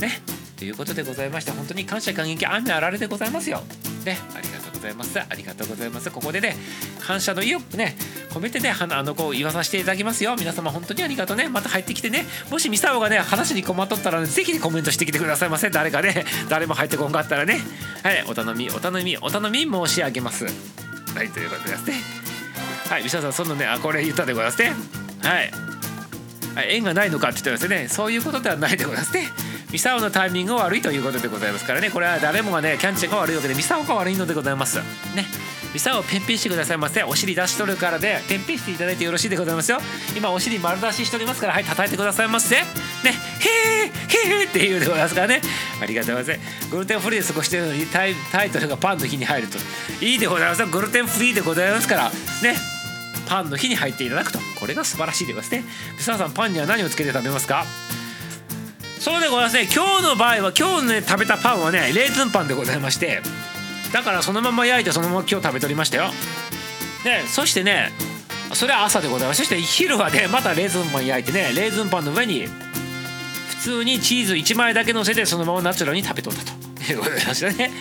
[0.00, 0.22] ね。
[0.56, 3.62] ということでございまして本当に感謝感激雨あられでございますよ。
[4.04, 4.18] ね。
[4.34, 5.18] ありがとうざいます。
[5.18, 6.10] ありがとうございます。
[6.10, 6.56] ここでね
[7.00, 7.96] 感謝の意をね
[8.30, 10.36] 込めてねあのこう言わさせていただきますよ。
[10.38, 11.48] 皆様本当にありがとうね。
[11.48, 12.24] また入ってきてね。
[12.50, 15.70] もしミサオがね話に困っとったら、ね、ぜひコメントしてきてくださいませ。
[15.70, 17.60] 誰かね 誰も入ってこんかったらね。
[18.02, 20.44] はいお頼みお頼みお頼み申し上げます。
[20.44, 20.50] は
[21.22, 21.94] いということですね。
[22.88, 24.72] はいミサオさんそのねあこれ言ったでございますね。
[25.22, 25.52] はい。
[26.54, 27.88] はい縁がないのかって言ってますね。
[27.88, 29.28] そういうことではないでございますね。
[29.72, 31.90] ミサオのタイミングが悪いということでございますからね。
[31.90, 34.78] これは誰もがねキャンチェが悪いわけでミサオが悪いのでございます。
[35.14, 35.24] ね。
[35.72, 37.02] ミサオをペンペンしてくださいませ。
[37.04, 39.78] お尻出しとるからでペンペンしていただいてよろしいでございますよ。
[40.14, 42.56] 今お尻丸出ししておりますからはい叩いてくださいませ。
[42.56, 42.62] ね。
[43.04, 45.40] へーへーっていうでございますからね。
[45.80, 46.70] ありがとうございます。
[46.70, 48.14] グルテンフリーで過ごしてるのにタイ
[48.50, 49.56] トルがパンの日に入ると。
[50.04, 52.10] いいでございますグルテンフリーでございますから。
[52.10, 52.56] ね。
[53.26, 54.38] パンの日に入っていただくと。
[54.60, 55.72] これが素晴らしいでございますね。
[55.96, 57.64] ミサオさんパンには何をつけて食べますか？
[59.02, 59.62] そうでございますね。
[59.74, 63.20] 今日の場合は今日ね食べたパンはねレーズンパンでございまして
[63.92, 66.04] だからそのまま焼いてそのまま今日食べとりましたよ。
[67.02, 67.90] でそしてね
[68.54, 69.38] それは朝でございます。
[69.38, 72.46] そして昼はねまたレーズンパン焼いてねレーズンパンの上に
[73.48, 76.52] 普通にチーズ1枚だけ乗せてそのままナチュラルに食べとったと。
[76.92, 77.72] いうことでございましたね。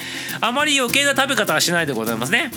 [0.42, 2.50] あまり余計な食べ方はしないでございますね。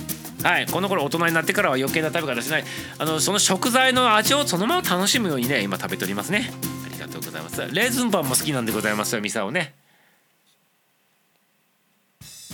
[0.43, 2.65] はい、この頃大人になってからは余計な食べ方しない。
[2.97, 6.51] あのその食材の味をそのまま楽しむようにね今食べておりますね。
[7.15, 7.61] とうございます。
[7.61, 9.75] レーズンパンも好きなんでございますよミサをね。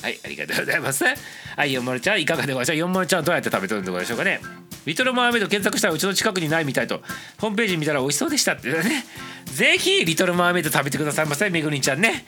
[0.03, 1.05] はいありがとうございます。
[1.05, 2.77] はい四丸ちゃんいかがでございましょう？
[2.79, 4.41] 四丸ちゃんどうやって食べてるんでしょうかね？
[4.87, 7.03] リトルマーメイド検索したらうちの近くにないみたいと。
[7.39, 9.05] ホームページ見たら美味しそうでしたってね。
[9.45, 12.25] ぜひリトルマーメイド食べてくださいませめぐりちゃんね。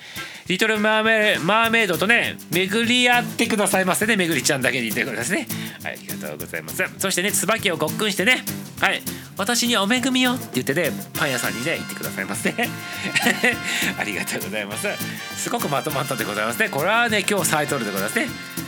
[0.48, 5.46] リトルマーメマーメイドとね巡り合ってくださいませねめぐりちゃんだけにということですね。
[5.82, 6.82] はいありがとうございます。
[6.98, 8.44] そしてね椿をごっくんしてね。
[8.80, 9.00] はい
[9.38, 12.50] 私にお恵みよって言ってねパン屋さんにね行ってくださいませ。
[13.98, 14.88] ありがとうございます。
[15.36, 16.68] すごくまとまったでございますね。
[16.68, 18.26] これはね今日サイトルでございますね。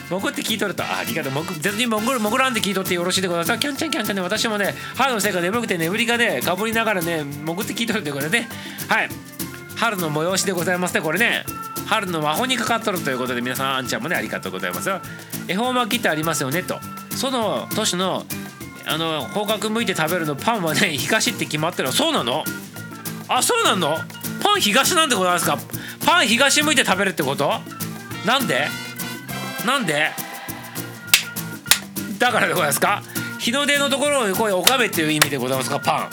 [0.08, 0.84] 潜って聞いとると。
[0.84, 3.58] ありがとうもぐ絶に潜る潜らんで聞いとってよろしいでございます。
[3.58, 4.22] キャンチャンキャンチャンね。
[4.22, 8.48] 私もね春のせいか眠くて眠りがねかぶりながらね潜って聞いとるということでね。
[8.88, 9.08] はい。
[9.76, 11.44] 春の催しでございますねこれね。
[11.86, 14.88] 春の魔法にかかっとるということで皆さんあんちゃんもねありがとうございます。
[14.88, 15.00] よ
[15.48, 16.78] 恵方巻きってありますよねと。
[17.10, 18.24] その年の
[18.86, 21.92] あの方角向いて食べるのパンはね東って決まってるの。
[21.92, 22.44] そうなの？
[23.26, 23.96] あそうなの？
[24.42, 25.58] パン東なんでございますか？
[26.06, 27.50] パン東向いて食べるってこと？
[28.26, 28.68] なんで？
[29.64, 30.10] なんで？
[32.18, 33.02] だからでございますか？
[33.38, 35.80] 日の出のところをこういうおかめっていう意味でございますか？
[35.80, 36.08] パ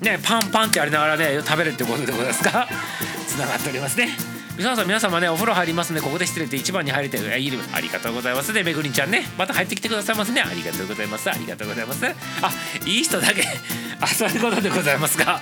[0.00, 0.04] ン。
[0.04, 2.68] ねパンパンってやりながらね食べるってことでございますか？
[3.26, 4.10] つながっておりますね。
[4.58, 8.52] 皆さん皆様ねお風呂入りますねここで失礼で一番に入れているありがとうございます。
[8.52, 10.40] ねめぐりんちゃんねまた入ってきてくださいますね。
[10.42, 11.30] ありがとうございます。
[11.30, 12.06] ありがとうございます。
[12.06, 12.12] あ
[12.86, 13.44] いい人だけ
[14.00, 15.40] あそういうことでございますか。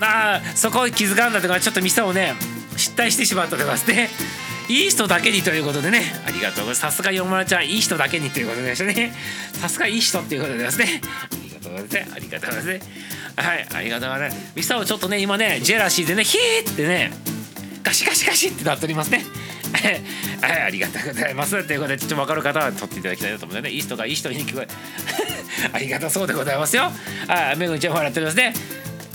[0.00, 2.34] あそこ気づかんだとかちょっと店をね
[2.76, 4.10] 失態してしまったでございますね。
[4.68, 6.02] いい人だけにということでね。
[6.26, 6.80] ありがとうございます。
[6.80, 7.66] さすがよまらちゃん。
[7.66, 9.12] いい人だけにということでしたね。
[9.54, 11.00] さすがいい人っていうことでですね。
[11.32, 12.90] ありがとうございますありがとうございます
[13.36, 13.68] はい。
[13.74, 17.12] ありがとうございますミサをちょっとね今ねジェラシーでねヒーってね
[17.82, 19.24] ガシガシガシってなっておりますね。
[20.42, 21.64] はい、ありがとうございます。
[21.64, 24.68] ということで、ちょっと分かる方は取っていただきたいなと思うので、ね、いい人がいい人に聞こえ。
[25.72, 26.92] ありがとうそうでございますよ。
[27.28, 28.54] あ、めぐみちゃん笑ってますね。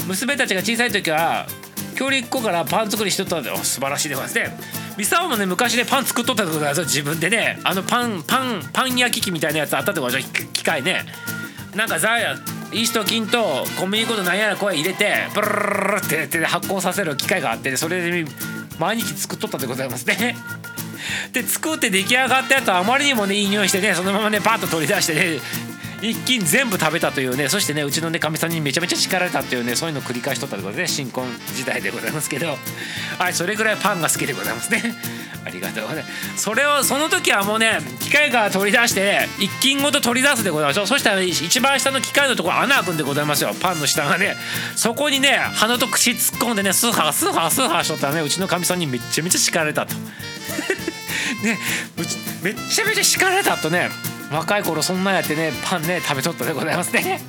[0.08, 1.48] 娘たちが小さい時は、
[1.98, 4.68] 協力っ子からパン作りしとったんで、お素晴らしいでございますね。
[4.98, 6.84] ミサオもね、昔ね、パン作っとったでございますよ。
[6.84, 11.06] 自分でね、あのパン、パン、パン焼き器みたいなやつあったでございます機械ね。
[11.76, 18.26] なんかザイースト菌と小麦粉と何やらこう入れてブルルルルって手で発酵させる機械があってそれで
[18.80, 20.36] 毎日作っとったでございますね。
[21.34, 25.40] で作って出来上がったやつはあまりにもねいい匂いしてねそのままねパッと取り出してね
[26.02, 32.48] 一気に全部食べたというねそしてねうちのねかみさんにめちゃめちゃ叱られたっていうねそういうのを繰り返しとったというころで、ね、新婚時代でございますけど。
[33.18, 34.94] はいそれぐらいパンが好きでございますね。
[35.44, 36.44] ありがとうございます。
[36.44, 40.86] それをその時はもうね機械から取り出して、一斤ごと取り出すでございますよ。
[40.86, 43.52] そしたら、ね、一番下の機械のところ穴開くんでございますよ。
[43.60, 44.36] パンの下がね。
[44.76, 49.96] そこにね鼻と口突っ込んでねスーハースーハースーハーしとったらねうちのかみさんにめちゃめちゃ叱られたと。
[51.44, 51.58] ね
[51.96, 53.90] めちゃめちゃ叱られたとね
[54.32, 57.20] 若い頃そんなんやってねパンね食べとったでございますね。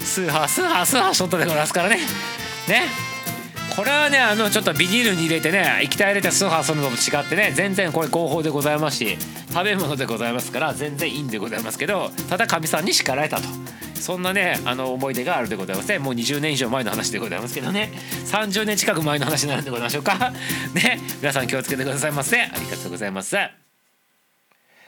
[0.00, 1.96] スーハースーハースーハーしとったでございますからね。
[2.68, 2.82] ね。
[3.74, 9.18] これはねあのちょっとビニールに入れてね液体入れてスーハーするのと違ってね全然これ合法でございますし
[9.50, 13.42] 食べ物でございますから全然いいんでございますけどただかみさんに叱られたと。
[13.94, 15.98] そんなねあの思い出があるでございますね。
[15.98, 17.90] もう20年以上前の話でございますけどね。
[18.26, 20.32] 30年近く前の話になるんでございましょうか。
[20.74, 21.00] ね。
[21.20, 22.40] 皆さん気をつけてくださいませ。
[22.40, 23.65] ありがとうございます。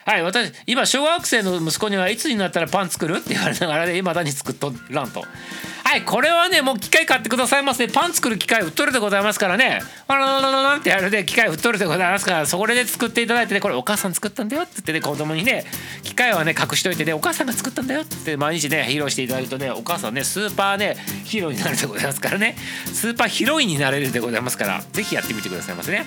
[0.08, 5.20] はい私今小学生の息子にはいつになったらパン作るって言われながらね今だに作っとらんと。
[5.20, 9.82] はいこれはねもう機械買ってくださいませパン作る機械売っとるでございますからね。
[10.06, 15.66] あららららってやるで機械売っとるでございますからそこで作っていただいてねこれお母さん作ったんだよって言ってね子供にね
[16.02, 22.56] 機械はね隠しといてねお母さんが作ったんだよって毎日ね披露していただくとねお母さんねスーパーねヒーローになるでございますからね。
[22.86, 26.06] スーパーヒロインになれるでございますから是非やってみてくださいませね。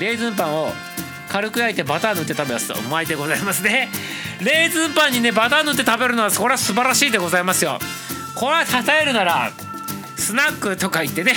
[0.00, 0.72] レーズンパンを
[1.34, 2.72] 軽く焼いてバター塗って食べます。
[2.72, 3.88] とうまいでございますね。
[4.40, 7.80] レーズンパンにねバター塗って食べるのはこれは素晴らしいでございますよ。
[8.36, 9.50] これは称えるなら
[10.16, 11.32] スナックとか行ってね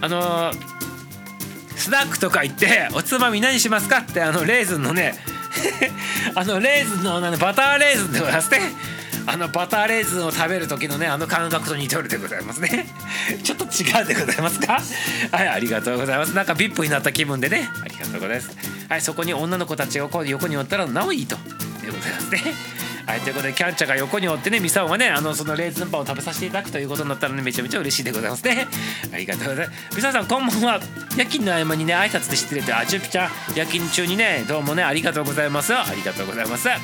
[0.00, 0.56] あのー、
[1.76, 5.14] スナックとか行っておつまみ何しますかってあのレーズンのね
[6.34, 8.60] あのレーズンのバターレーズンでございますね。
[9.26, 12.88] あのバターレーズンを食べる時のねあの感覚と似てるでございますね。
[13.44, 14.80] ちょっと違うでございますか？
[15.30, 16.34] はいありがとうございます。
[16.34, 17.68] なんか VIP になった気分でね。
[17.80, 18.79] ありがとうございます。
[18.90, 21.36] はいそこに女の子たちがこう横におったらなおいいと。
[21.80, 22.40] でございますね。
[23.06, 28.66] はいということでキャンチャーが横におってねミサオがねあのそのレーズンパンを食べさせていただくということになったらねめちゃめちゃ嬉しいでございますね。
[29.12, 29.96] ありがとうございます。
[29.96, 30.80] ミサオさんこんばんは。
[31.16, 35.72] 夜勤の合間にね挨拶で失礼であジュピちゃん夜勤中にねどうもねありがとうございます。
[35.72, 36.66] ありがとうございます。
[36.66, 36.80] ね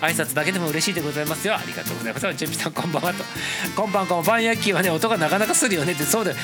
[0.00, 1.56] 挨拶だけでも嬉しいでございますよ。
[1.56, 2.32] ありがとうございます。
[2.34, 3.24] ジュピさんこんばんはと。
[3.74, 5.92] こんばんこんばん夜勤はね音がなかなかするよね。
[5.92, 6.34] ってそうで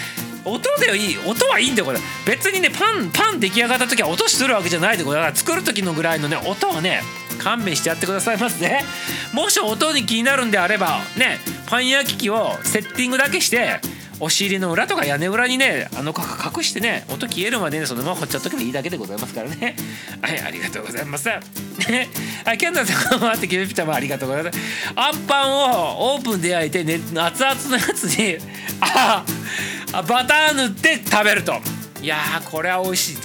[0.44, 1.98] 音でいい音はいいんだよこれ。
[2.26, 7.03] 別にねパンパン出来上がった時は音するわけじゃないでこれだから作る時のぐらいのね音はね
[7.38, 8.85] 勘弁してやってくださいますね。
[9.33, 13.81] もし音に気になるんであればねパン焼き器をセッティングだけして
[14.20, 19.76] 押し入れの裏とか屋根裏にねあの隠してね音消えるまでねそのまま掘っちゃっとけばいいだけでございますからね。
[20.20, 21.26] はいありがとうございます。
[21.26, 21.40] ね。
[22.44, 24.59] はいキャンダルさんもあってキューピちゃんもありがとうございます。
[24.94, 28.37] あんパンをオープンで焼いて、ね、熱々のやつに
[28.81, 29.24] あ
[29.92, 31.55] バター塗って食べると。
[32.03, 32.16] いや
[32.50, 33.16] これは美味しい。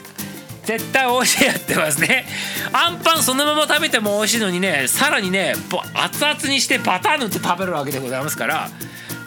[0.66, 2.26] 絶対美味しいやってますね。
[2.74, 5.54] あんパンそのまま食べても美味しいのにねさらにね
[5.94, 8.70] 熱々にしてバター塗って食べるわけでございますから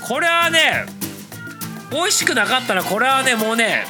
[0.06, 0.86] これはね
[1.92, 3.84] 美味しくなかったらこれはねもうね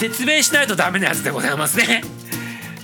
[0.00, 2.02] 絶命しないとダメなやつでございますね。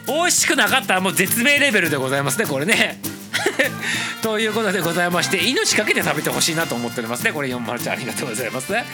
[0.07, 3.01] 美味しくなかったらもう絶命レベルでございますねこれね。
[4.23, 7.33] ということでございまして命かけて食べてほしいなと思っておりますね。
[7.33, 8.85] これ4丸ちゃんありがとうございますね。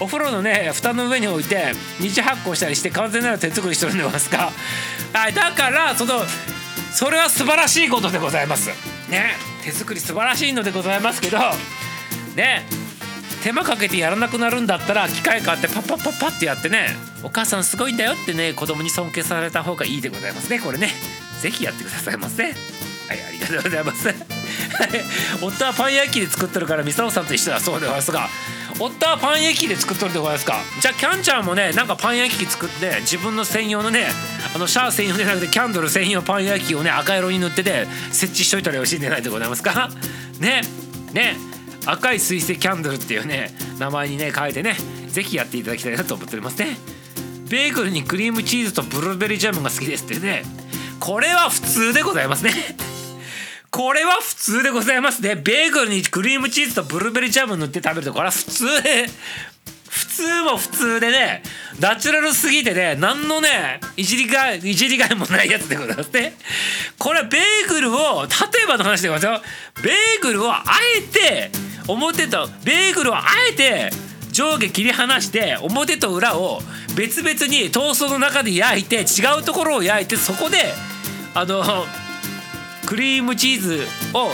[0.00, 4.52] お風呂のね蓋の上に置いて二次発酵したりして完全なる手作りしてるんでますか
[5.12, 6.24] はいだからその
[6.92, 8.70] それは素晴らしいことでございます。
[9.10, 9.36] ね。
[9.62, 11.38] 手作り素晴らしいのでございますけど
[12.34, 12.64] ね。
[13.42, 16.88] 手間かけてやらなくなるんだったら機械買ってパッパッパッパってやってね
[17.22, 20.58] お母さんすごいんだよってね子供に尊敬された方がいいでございますね。
[20.58, 20.90] これね。
[21.40, 22.44] 是非やってくださいませ。
[22.44, 22.95] はいあ
[23.36, 24.08] りがとうございます。
[25.42, 28.28] 夫はパン焼きで作っとるからミサオさんと一緒だそうでございますが
[28.78, 30.58] 夫はパン焼きで作っとるでございますか。
[30.80, 34.08] じゃあキャンちゃんもねなんかパン焼き器作って自分の専用のね
[34.54, 39.90] あのシャー専用じゃなくてキャンドル専用パン焼き器をね赤色に塗ってて設置しといたらよろしいんじゃないでございますか。
[40.40, 40.62] ね
[41.12, 41.36] ね
[41.86, 44.76] 赤い水星キャンドルっていうね名前にね変えてね
[45.08, 46.76] 是非やっていただきたいなと思っておりますね。
[47.48, 50.42] ベーグルにクリームチーズとブルーベリージャムが好きですってね。
[50.98, 52.52] これは普通でございますね。
[53.70, 55.34] これは普通でございますね。
[55.34, 58.82] ベーグルにクリームチーズとブルーベリージャム塗って食べるとこれは普通。
[58.82, 59.06] で
[59.88, 61.42] 普通も普通でね
[61.80, 66.34] ナチュラルすぎてね何のねいじりがいいじりがいもないやつでございますね。
[66.98, 69.82] これはベーグルを例えばの話でございますよ。
[69.82, 70.64] ベーグルをあ
[70.98, 71.50] えて
[71.88, 73.90] 表とベーグルをあえて
[74.32, 76.60] 上下切り離して表と裏を
[76.94, 80.58] 別々にトーストの中で焼いて違うところを焼いてそこで
[81.34, 81.62] あの
[82.86, 84.30] クリームチーズを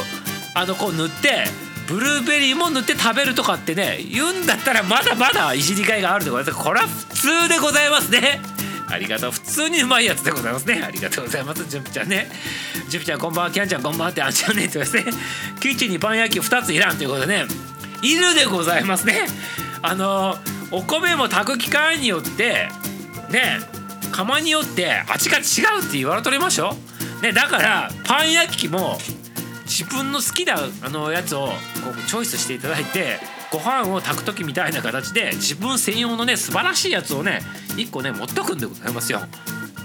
[0.54, 1.44] あのこう塗って
[1.88, 8.40] ブルーベリーも塗って食べるとかってね言うんだったらまだまだいじりがいがあるでございますこれは普通でございますね。
[8.88, 9.30] ありがとう。
[9.30, 10.82] 普通にうまいやつでございますね。
[10.86, 11.64] ありがとうございます。
[11.66, 12.30] じゅんぴちゃんね。
[12.90, 15.10] じゅんぴちゃんこんばんはキャンちゃんこんばんはってあんちゃんねって言われて
[15.60, 17.46] キッチンにパン焼き2ついらんということでね
[18.02, 19.26] いるでございますね。
[19.80, 20.38] あの
[20.70, 22.68] お米も炊く機械によって
[23.30, 23.60] ね
[24.10, 26.76] 釜によって味が違うって言われとりましょ
[27.22, 28.98] ねだからパン焼き器も
[29.64, 31.52] 自分の好きなあのやつをこ
[31.96, 33.18] うチョイスしていただいて
[33.50, 37.40] ご飯を炊く時みたいな形で自分専用のね素晴らしいやつをね
[37.76, 39.20] 1個ね持っとくんでございますよ。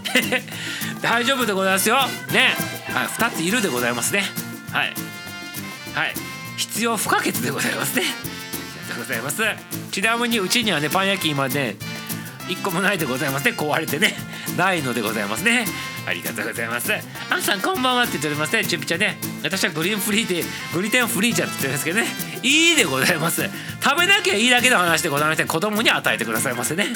[1.02, 1.96] 大丈夫でございますよ。
[2.32, 2.56] ね、
[2.94, 4.24] はい、2ついるでございますね。
[4.72, 4.94] はい。
[5.94, 6.14] はい。
[6.58, 8.04] 必要不可欠でございますね。
[8.04, 9.44] ありがとうございます。
[9.92, 11.76] ちなみにうちにはねパン焼き今ね
[12.48, 13.52] 1個もないでございますね。
[13.52, 14.14] 壊れてね。
[14.58, 15.66] ないのでございますね。
[16.08, 16.94] ありがとうございます。
[17.30, 18.64] アンさんこんばんはって言っておりますね。
[18.64, 19.18] チュピチャね。
[19.44, 22.08] 私はグリーンフリーでグリテンフリーじゃって言ってるんですけどね。
[22.44, 23.44] いいでございます。
[23.82, 26.88] 食べなきゃいいだけの話でございまして子供に与えてくださいませね。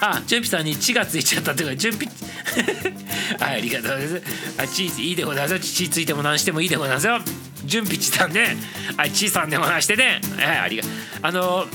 [0.00, 2.06] あチュピさんに血がついちゃったっていうかチュピ
[3.38, 4.22] はいありがとうございます。
[4.58, 7.20] あチーズいいでございます血ついても何してもいいでございますよ。
[7.64, 8.56] ジュンピチさんね。
[8.96, 10.20] はいチーさんでも話してね。
[10.38, 10.82] はいありが
[11.22, 11.66] あの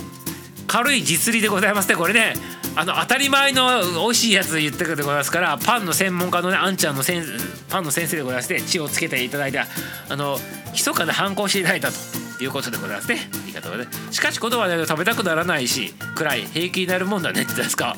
[0.67, 2.34] 軽い実利でございますねこれね。
[2.76, 7.24] あの当たり前の美味しいやつ言ってくれでございますからパンの専門家のねあんちゃんのせん
[7.70, 9.68] パンの先生でございまして血をつけていただいてあ
[10.16, 10.38] の
[10.72, 13.30] 密かな反抗していただいたということでございますね。
[13.32, 17.96] ありがとうございますしかし言葉で食べたくならないし暗い平気になるもんだねって言ったんですか。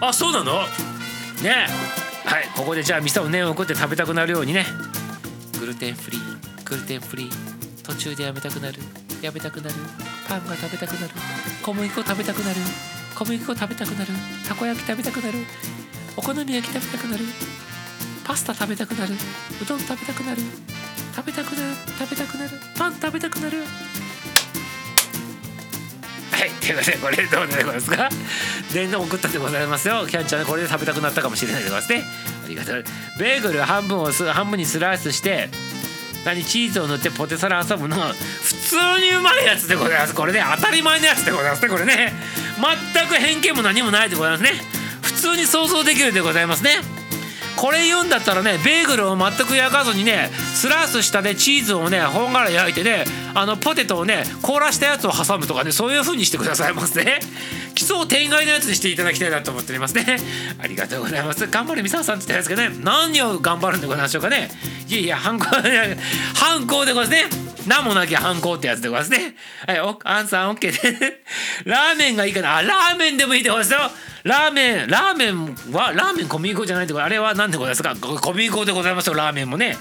[0.00, 0.62] あそうなの？
[1.42, 1.66] ね。
[2.24, 4.64] はいここでじゃあ店を念を送って食べたくなるようにね。
[5.58, 7.32] グルテンフリーグルテンフリー。
[7.82, 8.78] 途中でやめたくなる。
[9.20, 9.74] やめたくなる。
[10.28, 11.12] パンが食べたくなる。
[11.62, 12.56] 小麦粉食べたくなる。
[13.14, 14.12] 小麦粉食べたくなる。
[14.48, 15.38] たこ焼き食べたくなる。
[16.16, 17.24] お好み焼き食べたくなる。
[18.24, 19.14] パスタ食べたくなる。
[19.14, 20.42] うどん食べたくなる。
[21.14, 21.74] 食べたくなる。
[21.98, 22.50] 食べたくなる。
[22.76, 23.58] パン食べたくなる。
[26.32, 26.50] はい。
[26.50, 28.08] ということでこれどうでございますか？
[28.72, 30.06] 電動送ったでございますよ。
[30.06, 32.02] キャンちゃんこれで食べたくなったかもしれないでございますね。
[32.44, 32.84] ありがとう。
[33.18, 35.48] ベーグル半分をす半分にスライスして
[36.24, 40.14] 何チーズを塗ってポテサラ遊ぶの普通にうまいやつでございます。
[40.14, 41.68] これね当たり前のやつでございますね。
[41.68, 42.12] これね。
[42.62, 44.50] 全く偏見も何もないでございますね。
[45.02, 47.02] 普通に想像できるでございますね。
[47.56, 57.20] これ言うんだったらねベーグルを全く焼かずにねスライスしたねチーズをねほんがら焼いてねあのポテトをね凍らしたやつを挟むとかねそういう風にしてくださいますね。
[57.74, 60.18] 奇想天外のやつにしていただきたいなと思っておりますね。
[60.62, 61.46] ありがとうございます。
[61.46, 64.50] 頑張れミサさんって言ったんですけどね何を頑張るんでございましょうかね。
[64.88, 65.46] いやいや反抗
[66.34, 67.51] 反抗でございますね。
[67.66, 69.34] 名もなき反抗ってやつでございますね。
[69.66, 71.22] はい、お、アンさん OK で。
[71.64, 72.56] ラーメンがいいかな。
[72.56, 73.98] あ、ラーメンでもいいでございますよ。
[74.24, 77.94] ラーメン、ラーメンは、ラーメン小麦粉じゃないってあれは何でございますか？
[77.96, 79.76] 小麦粉でございますよ、ラーメンもね。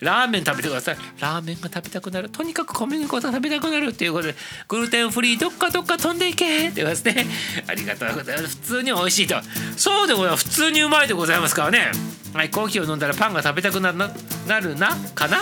[0.00, 0.96] ラーメン食べてください。
[1.20, 2.28] ラーメンが食べたくなる。
[2.28, 4.34] とにかく小麦粉が食べたくなるっていうことで、
[4.68, 7.26] グルテンフリーどっかどっか飛んでいけって言いますね。
[7.66, 8.56] ありがとうございます。
[8.56, 9.36] 普通に美味しいと。
[9.78, 10.44] そうでございます。
[10.44, 11.92] 普通にうまいでございますからね。
[12.34, 15.38] はい、コーヒーを飲んだらパンが食べたくななるなかな？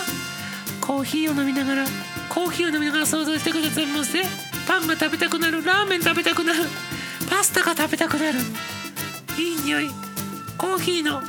[0.87, 1.85] コーヒーを飲みながら
[2.29, 4.23] コーヒーを飲みながら想像してくださいませ
[4.67, 5.65] パンが食べたくなる。
[5.65, 6.61] ラーメン食べたくなる。
[7.29, 8.39] パスタが食べたくなる。
[9.39, 9.89] いい匂い。
[10.57, 11.23] コーヒーの。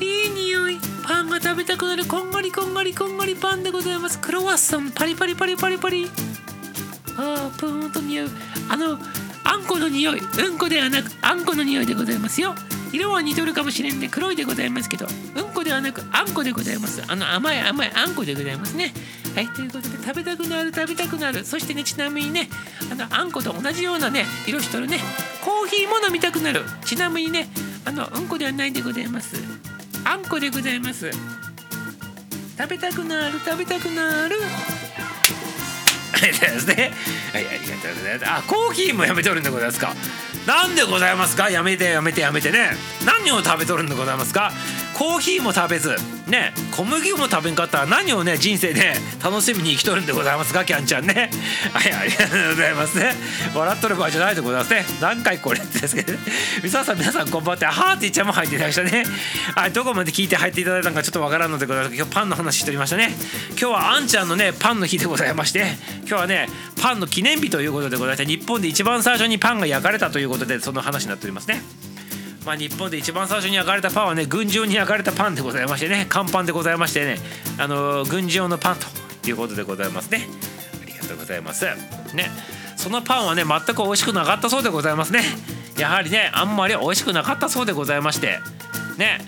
[0.00, 0.78] いい匂い。
[1.06, 2.04] パンが食べたくなる。
[2.04, 3.34] こんがりこんがりこんがり。
[3.34, 4.18] パンでございます。
[4.18, 4.90] クロワッサン。
[4.90, 6.10] パリパリパリパリパリ。
[7.16, 8.28] あープーンと匂う。
[8.68, 8.98] あの
[9.44, 10.20] あんこの匂い。
[10.20, 12.54] うんこではなくあんこの匂いでございますよ。
[12.92, 17.02] 色は似とるかもしれんで黒いでございますけどうんこではなくあんこでございます。
[17.06, 18.92] あの甘い甘いあんこでございますね。
[19.34, 21.44] はいということで食べたくなる食べたくなる。
[21.44, 22.48] そしてねちなみにね
[22.90, 24.98] あのあんこと同じようなね色しとるね
[25.44, 26.62] コーヒーも飲みたくなる。
[26.84, 27.48] ちなみにね
[27.84, 29.36] あのうんこではないでございます。
[30.04, 31.10] あんこでございます。
[32.58, 34.36] 食べたくなる食べたくなる。
[36.22, 36.92] ですね。
[37.32, 38.30] はいありがとうございます。
[38.30, 39.94] あコーヒーもやめとるんでございますか。
[40.46, 41.50] なんでございますか？
[41.50, 42.76] やめてやめてやめてね。
[43.06, 44.52] 何を食べとるんでございますか？
[45.02, 45.96] コーヒーも食べず。
[46.28, 46.54] ね。
[46.70, 51.28] 小麦も食べんかったら何をね人生で 楽しみに生きとるんでございますかキャンちゃんね。
[51.74, 53.16] はいありがとうございますね。
[53.52, 54.86] 笑っとる場合じゃないでございますね。
[55.00, 56.12] 何回これですけど。
[56.12, 56.20] ね
[56.62, 59.04] 三沢さん皆さんこんばんはってはーって言っちゃも入っていただきましたね。
[59.56, 61.96] はいどこまで聞いて入っていただいたのかちょっとわからんのでございます。
[61.96, 63.12] 今日パンの話しておりましたね。
[63.48, 65.76] 今日はあんちゃんのねパンの日でございまして。
[66.06, 66.48] 今日はね
[66.80, 71.91] パンの記念日ということでございまして日本で一番最初にパンが焼かれたということでその話になっておりますね。
[72.44, 77.18] まあ、日本で一番最初に焼かれたパンはね軍事用に焼かれたパンでございましてね乾パンでございましてね
[77.58, 78.76] あの軍事用のパン
[79.22, 80.26] ということでございますね。
[80.82, 81.64] ありがとうございます。
[82.14, 82.30] ね。
[82.76, 85.22] そのパンはね全く美味しくなかったそうでございますね。
[85.78, 88.40] やはりねあんまり美味しくなかったそうでございまして。
[88.98, 89.20] ね。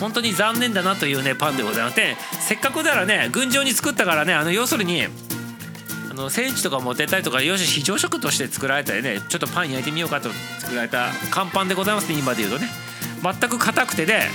[0.00, 5.04] 本当に残念だなというねパンでございまして、ね、せっかくならね軍事用に作ったからねあの要するに
[6.16, 9.20] あのセンチとか持ってたりとかよし非常食として作られたりね。
[9.28, 12.68] ちょっとパン焼いてみようかと作られた乾パンでございますね今で言うとね。
[13.20, 14.28] 全く硬くてね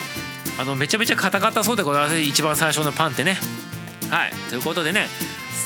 [0.59, 3.37] あのめちゃめちゃ硬かったそうでございます一番最初のパンってね。
[4.09, 5.07] はいということでね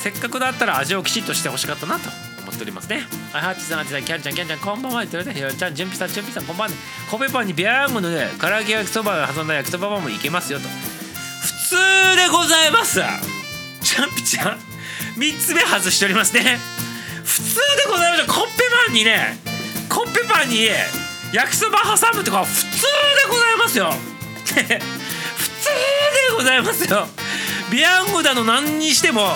[0.02, 2.10] せっかくだったら味をきちっとしてほしかったなと
[2.42, 3.02] 思っておりますね。
[3.32, 5.34] はいハッチさんハッチさんキャンちゃんキャンちゃんこんばんは言ってるね。
[5.34, 6.76] ひよちゃん準備さん準備さんこんばんは。
[7.10, 10.68] コペパンにビャーンゴのね唐揚げ焼きそばを挟んだ焼きそばパンもいけますよと。
[10.68, 11.76] 普通
[12.16, 13.00] でございます。
[13.82, 14.73] チャンピちゃん。
[15.16, 16.58] 3つ目外しておりますね。
[17.24, 17.60] 普通で
[17.90, 19.38] ございますコッペパンにね
[19.88, 20.66] コッペパンに
[21.32, 22.78] 焼きそば挟むとか普通で
[23.28, 23.92] ございますよ。
[24.44, 24.76] 普通で
[26.36, 27.08] ございますよ。
[27.70, 29.28] ビアンゴだの何にしても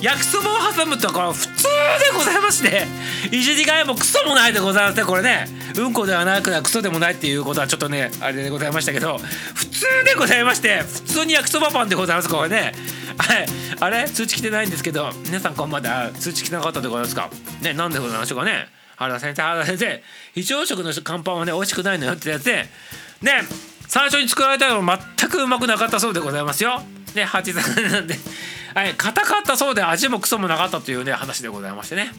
[0.00, 1.70] 焼きそばを挟むとか普通で
[2.16, 2.86] ございますね
[3.30, 5.46] いじりがいもクソもないでございますねこれね。
[5.76, 12.72] うんこではなくクソでもないっていうことはちょっとねあれでございましたけど普通でございまして普通に焼きそばパンでございますこれね。
[13.18, 13.46] はい。
[13.78, 14.08] あれ？
[14.08, 16.10] 通知来てないんですけど皆さんこんばんは。
[16.12, 17.30] 通知来てなかったでございますか？
[17.62, 18.66] ねなんでございましょうかね。
[18.96, 20.02] 原田先生原田先生。
[20.34, 22.64] 非常食の乾パンはね美味しくないのよってやつで
[23.22, 23.42] ね
[23.86, 24.84] 最初に作られたの
[25.18, 26.80] 全くうまくなかったそうでございますよ。
[27.14, 28.16] ね八さんなんで。
[28.74, 32.12] はい硬かったそうで味もクソもなかったというね話でございましてね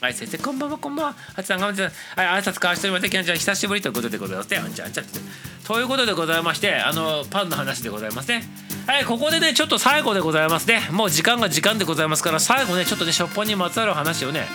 [0.00, 1.14] はい、先生、こんばんは、こんばんは。
[1.34, 4.58] はちさん、頑張ってはい、挨拶交わしておりまして、きゃんちゃん、久しぶりということでございますね。
[4.58, 5.18] あんちゃん、あんちゃんって。
[5.66, 8.44] ということでございまして、あの、パンの話でございますね。
[8.86, 10.82] はい、ここでね、ちょっと最後でございますね。
[10.92, 14.46] もう時間が時間でございますから、最後ね、ちょっとね、食パンにまつわる話をね、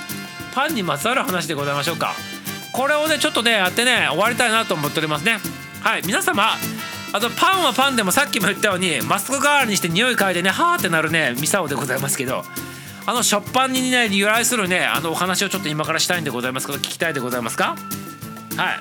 [0.56, 2.14] パンにまつわる話でございましょうか。
[2.72, 5.40] これをね、ちょっとね、やってね、終わりたいなと思っておりますね。
[5.82, 6.58] はい、皆様、
[7.14, 12.44] あとパンはパンでもさっきも言ったようにマスク代わりにして匂い嗅いでねはーってなるねミサオでございますけど
[13.06, 17.76] あの食パンにね由来するねあのお話をちょっと今からしたいんでございますけど聞きたいでございますか？
[18.58, 18.80] はい。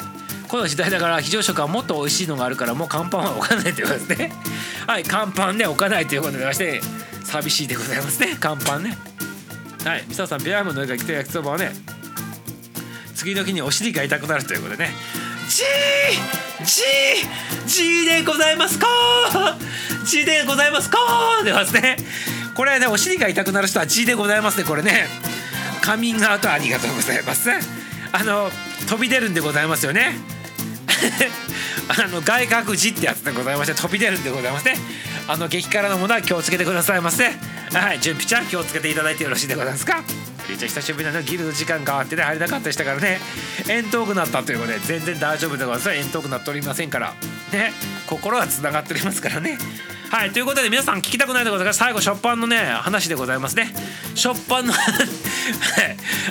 [0.49, 4.33] この時代だから非常食はもっと美味しいのがあるからもう乾パンは置かないということですね。
[4.87, 5.05] はい。
[5.07, 6.81] 乾パンで置かないということでまして
[7.25, 8.37] 寂しいでございますね。
[8.41, 8.97] 乾パンね。
[9.85, 10.05] はい。
[10.09, 11.73] ミサオさんビアムの上が来て焼きそばはね
[13.15, 14.95] 次の日にお尻が痛くなるということでね。
[15.49, 18.87] じーじーじーでございますか?
[20.05, 20.99] じーでございますか?
[21.45, 21.97] でますね。
[22.55, 25.09] これねお尻が痛くなる人はじーでございますねこれね。
[25.81, 27.51] カミングアウトありがとうございます。
[28.13, 28.51] あの
[28.89, 30.15] 飛び出るんでございますよね。
[31.89, 34.77] あの外角字ってやつでございまして飛び出るんでございますね。
[35.29, 37.25] あの激辛のものは気をつけてくださいませ。
[37.25, 40.03] はい準備ちゃん気をつけていただいてよろしいでございますか。
[40.49, 43.19] めっちゃ久しぶりなのギルド時間変わってね入れなかったでしたからね。
[43.67, 46.11] 遠遠くなったということで全然大丈夫でございます。
[46.11, 47.15] 遠遠くなっておりませんから。
[47.53, 47.73] ね
[48.09, 49.59] 心はつながっておりますからね。
[50.11, 51.79] はいということで皆さん聞きたくないでございます。
[51.79, 53.73] 最後食パンのね話でございますね。
[54.15, 54.87] 食パンの はい。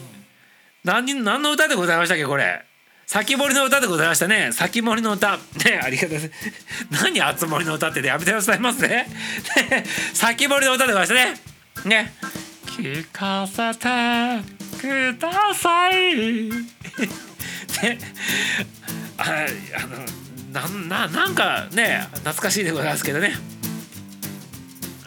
[0.84, 2.64] 何何の歌でございましたっけこれ
[3.10, 4.52] 先堀の歌でございましたね。
[4.52, 5.36] 先堀の歌。
[5.36, 6.30] ね、ありがとうござい
[6.90, 7.04] ます。
[7.04, 9.08] 何、あつ森の歌ってね、やめてくださいますね。
[9.68, 11.42] ね先堀の歌でございまし
[11.84, 12.02] たね。
[12.04, 12.12] ね。
[12.66, 16.14] 聞かせてください。
[16.14, 17.98] ね。
[19.18, 19.86] ああ
[20.60, 23.34] の、な、な、なんかね、懐かしいでございますけどね。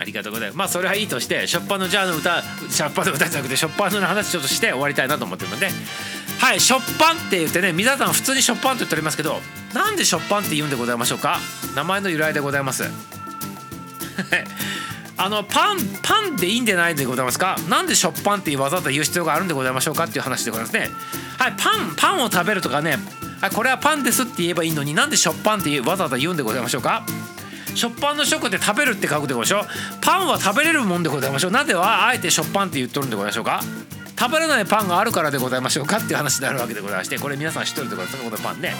[0.04, 0.58] ありがとうございます。
[0.58, 5.70] まあそれはいいとして、ショッパーのジャーの歌、ショッパの歌じゃなくて、ショッパーの話ちょっとして終わりたいなと思ってるので、
[6.40, 9.40] はいショッパンって言ってね皆さん普通にショッパンって言っておりますけど
[9.74, 11.40] なんでショッパンって言うんでございましょうか？
[11.74, 12.84] 名前の由来でございます。
[15.16, 17.56] あのパンパンでいいんじゃないでございますか？
[17.70, 20.90] なんで食パンってわざわざ言う必要があるんでございましょうかっていう話でございますね。
[21.38, 22.98] はいパンパンを食べるとかね。
[23.54, 27.06] これはパンですって言えばいいのになんで食パンってわざわざ言うんでございましょうか？
[27.76, 30.00] 食パンの食で食べるって書くでございましょう。
[30.02, 31.52] パンは食べれるもんでございましょう。
[31.52, 33.62] なぜはあえて食パンって言っとるんでございましょうか。
[34.20, 38.74] 食べれないパンがあるからでございましょうかっていう話になるわけでございましてこれ皆さん知っとるでございますかこのパンね。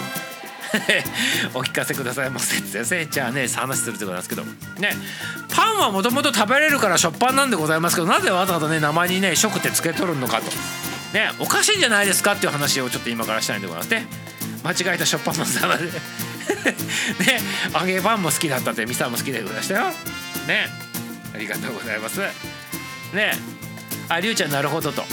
[1.54, 2.30] お聞かせください。
[2.30, 4.44] ませですねじゃあね話するってことなんですけど。
[4.80, 4.96] ね。
[5.50, 10.52] パンはもともと食べれるから食パンなんでございますけどなぜわざわざね名前にね食ってつけとるのかと。
[11.14, 11.32] ね。
[11.40, 14.08] おかしいんじゃないですかっていう話をちょっと今からしたいんでございますね。
[14.64, 15.90] 間違えた食パンもさまで。
[17.20, 17.40] ね
[17.80, 19.82] 揚げパンも好きだったってミサも好きでございましたよ。
[20.48, 20.68] ね。
[21.34, 22.20] ありがとうございます。
[23.14, 23.34] ね。
[24.10, 25.04] ありゅうちゃんなるほどと。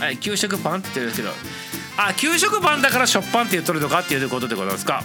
[0.00, 1.34] はい給食パンって言ってるんですけど。
[1.96, 5.02] あ給食パンだから食パンって言っとるのかっていうことでございますか。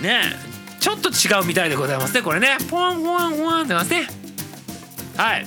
[0.00, 0.24] ね。
[0.80, 2.58] ちょっと違うみたいでございますねこれね。
[2.68, 4.06] ポワンポワンポワンってますね。
[5.16, 5.46] はい。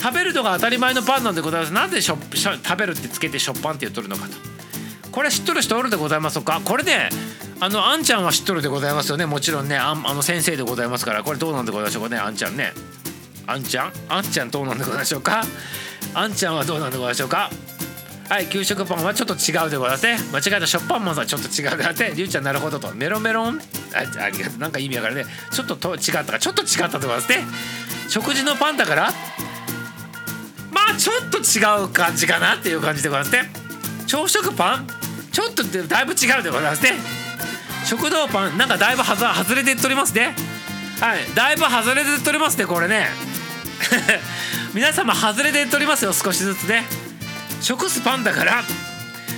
[0.00, 1.72] 食べるのが当たり前のパンなんでございます。
[1.72, 4.32] なんでしょしょ食べるってつけて食パンって言っとるのかと。
[5.12, 6.60] これ知っとる人おるでございますか。
[6.64, 7.10] これね
[7.60, 9.26] あのあんちゃんは知っとるでございますよね。
[9.26, 11.22] もちろんねあんあの先生でございますから。
[11.22, 12.72] これどうなんでございましょうかねあんちゃんね。
[13.46, 13.92] あんちゃん？
[14.08, 15.42] あんちゃんどうなんでございましょうか？
[16.14, 17.50] あんちゃんはどうなんでございましょうか？
[18.28, 20.18] はい給食パンはちょっと違うでございますね。
[20.32, 22.94] 間違えた食パンマンさんちょっと違うであってりゅうちゃんなるほどと。
[22.94, 23.60] メロメロン？
[23.94, 24.58] あありがとう。
[24.58, 25.24] なんか意味わかるね。
[25.50, 26.38] ちょっとと違ったか。
[26.38, 27.44] ちょっと違ったでございますね。
[28.08, 29.10] 食事のパンだから？
[30.72, 33.50] まあちょっと違う感じかなっていう感じでございますね。
[34.06, 34.86] 朝食パン？
[35.30, 37.23] ちょっとだいぶ違うでございますね。
[37.84, 40.34] 食堂パンなんかだいぶはず外れてとりますね。
[41.00, 43.08] はいだいぶ外れてとりますねこれね。
[44.72, 46.84] 皆様外れてとりますよ少しずつね。
[47.60, 48.64] 食すパンだから。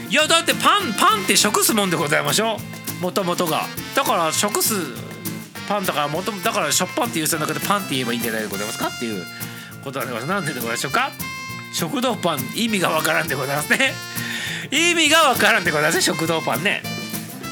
[0.09, 2.61] いやだってパンパンって食すもんでございましょ
[3.01, 3.03] う。
[3.03, 3.67] もともとが。
[3.95, 4.75] だから食す
[5.69, 9.27] パンだからもとだから食パンって言う人の中でパンって言えばいいんじゃないでございますかっていう
[9.83, 10.41] ことなんでございます。
[10.41, 11.11] なんででございましょうか。
[11.73, 13.93] 食堂パン意味がわからんでございますね。
[14.71, 16.96] 意味がわからんでございますね食堂パンね。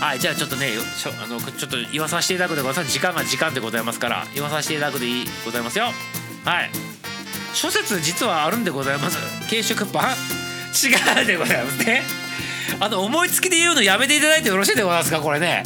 [0.01, 2.93] はいじゃあちょっとねしょあのちょっと言わさせていただくでございます。
[2.93, 5.87] 時間が時間でございますから言わさせていただくでいいございますよ。
[6.45, 6.71] はい。
[7.55, 9.19] 諸説実はあるんでございます。
[9.49, 10.15] 軽食パン？
[10.75, 12.03] 違うでございますね。
[12.81, 15.21] あの思いつきで言うのやめていただいてよろしいでございますか？
[15.21, 15.63] これね。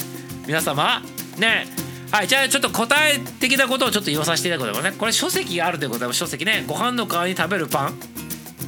[0.47, 1.03] 皆様。
[1.39, 1.66] ね。
[2.11, 4.99] はいじゃあちょっと答え的なことをちょっと言わさせていただくでございますね。
[4.99, 6.18] これ書籍があるでございます。
[6.18, 6.64] 書籍ね。
[6.66, 7.99] ご飯の代わりに食べるパン。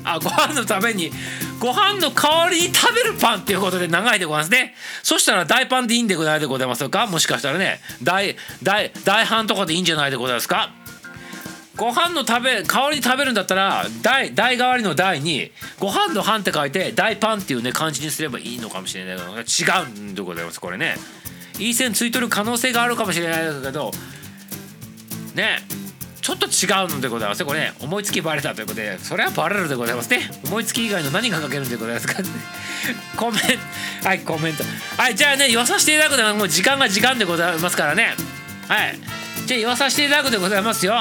[0.05, 1.11] あご飯のために
[1.59, 4.75] ご飯の代わりに食べるパンっていうことで長いでございますね。
[5.03, 7.07] そしたら大パンでいいんでございますでございますか？
[7.07, 7.81] もしかしたらね。
[8.03, 10.71] 大大大半とかでいいんじゃないでございますか？
[11.77, 19.43] ご飯の食べ代わりに食べるんだったら大大代わりの大にご飯の飯って書いて大パンっていうね漢字にすればいいのかもしれないけど違
[19.85, 20.97] うんでございますこれね。
[21.59, 23.91] いい線ついとる可能性があるかもしれないですけど
[25.35, 25.59] ね。
[26.21, 30.31] ちょっと違うのでございますこれね思いつきバレたということでそれはバレるでございますね。
[30.45, 32.23] 思いつき以外の何が書けるんでございますか
[33.17, 33.41] コメン
[34.03, 34.09] ト。
[34.09, 34.65] はいコメント。
[34.97, 38.15] はいじゃあね言わさせていただくのはもう時間が時間でございますからね。
[38.69, 38.99] はい。
[39.47, 40.95] じゃあ言わさせていただくでございますよ。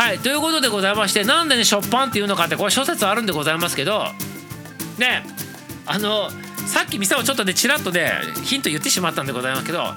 [0.00, 4.06] はいということでございましてなんでね食パンっていうのかってこれ諸説あるんでございますけど
[4.96, 5.22] ね
[5.84, 6.30] あの
[6.66, 8.10] さっき店をちょっとねちらっとね
[8.44, 9.92] ヒント言ってしまったんでございますけど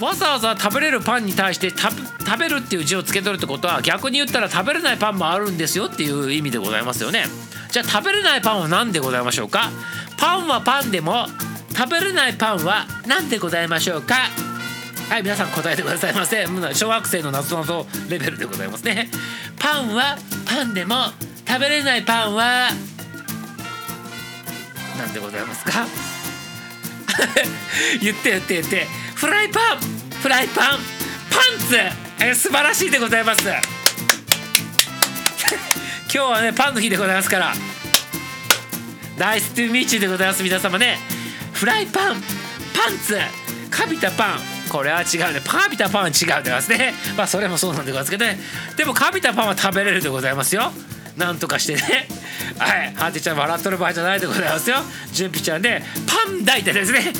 [0.00, 1.92] わざわざ食べれるパンに対して食
[2.38, 7.24] べるっていう字をつけとるってことは逆に言ったら食べれないパンもあるんですよっていう意味でございますよね。
[7.70, 9.70] じゃあ食べれないパンは何でございましょうか？
[10.16, 11.26] パンはパンでも
[11.76, 14.14] 食べれないパンは何でございましょうか？
[15.10, 16.46] はい皆さん答えてくださいませ。
[16.74, 19.10] 小学生の謎々レベルでございますね。
[19.58, 20.94] パンはパンでも
[21.46, 22.68] 食べれないパンは
[24.96, 25.86] 何でございますか？
[28.00, 29.07] 言って言って言って。
[29.18, 29.78] フライパン
[30.22, 30.78] フライパンパン
[31.58, 31.76] ツ
[32.24, 33.42] え素晴らしいでございます。
[33.50, 33.58] 今
[36.08, 37.52] 日はねパンの日でございますから。
[39.18, 41.00] ナイストゥミーチューでございます皆様ね。
[41.52, 42.22] フライパン
[42.72, 43.18] パンツ
[43.72, 44.40] カビたパン。
[44.68, 45.40] これは違うね。
[45.44, 46.94] カビたパンは違うでますね。
[47.16, 48.38] まあそれもそうなんでございますけどね。
[48.76, 50.72] でもカビたパンは食べれるでございますよ。
[51.16, 52.06] なんとかしてね。
[52.56, 52.94] はい。
[52.94, 54.76] ハーティちゃん笑っとる場合じゃないでございますよ。
[55.12, 57.12] 準備ちゃんでパン大体ですね。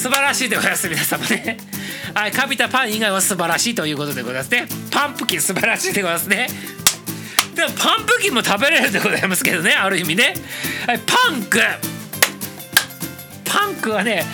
[0.00, 1.58] 素晴らしいでございます皆様ね。
[2.14, 4.66] はいカビたパン以外は素晴らしいということでございますね。
[4.90, 6.48] パンプキン素晴らしいでございますね。
[7.54, 10.32] でもパンプキンも食べれるでございますけどねある意味ね。
[10.86, 11.60] はいパンク。
[13.44, 14.24] パンクはね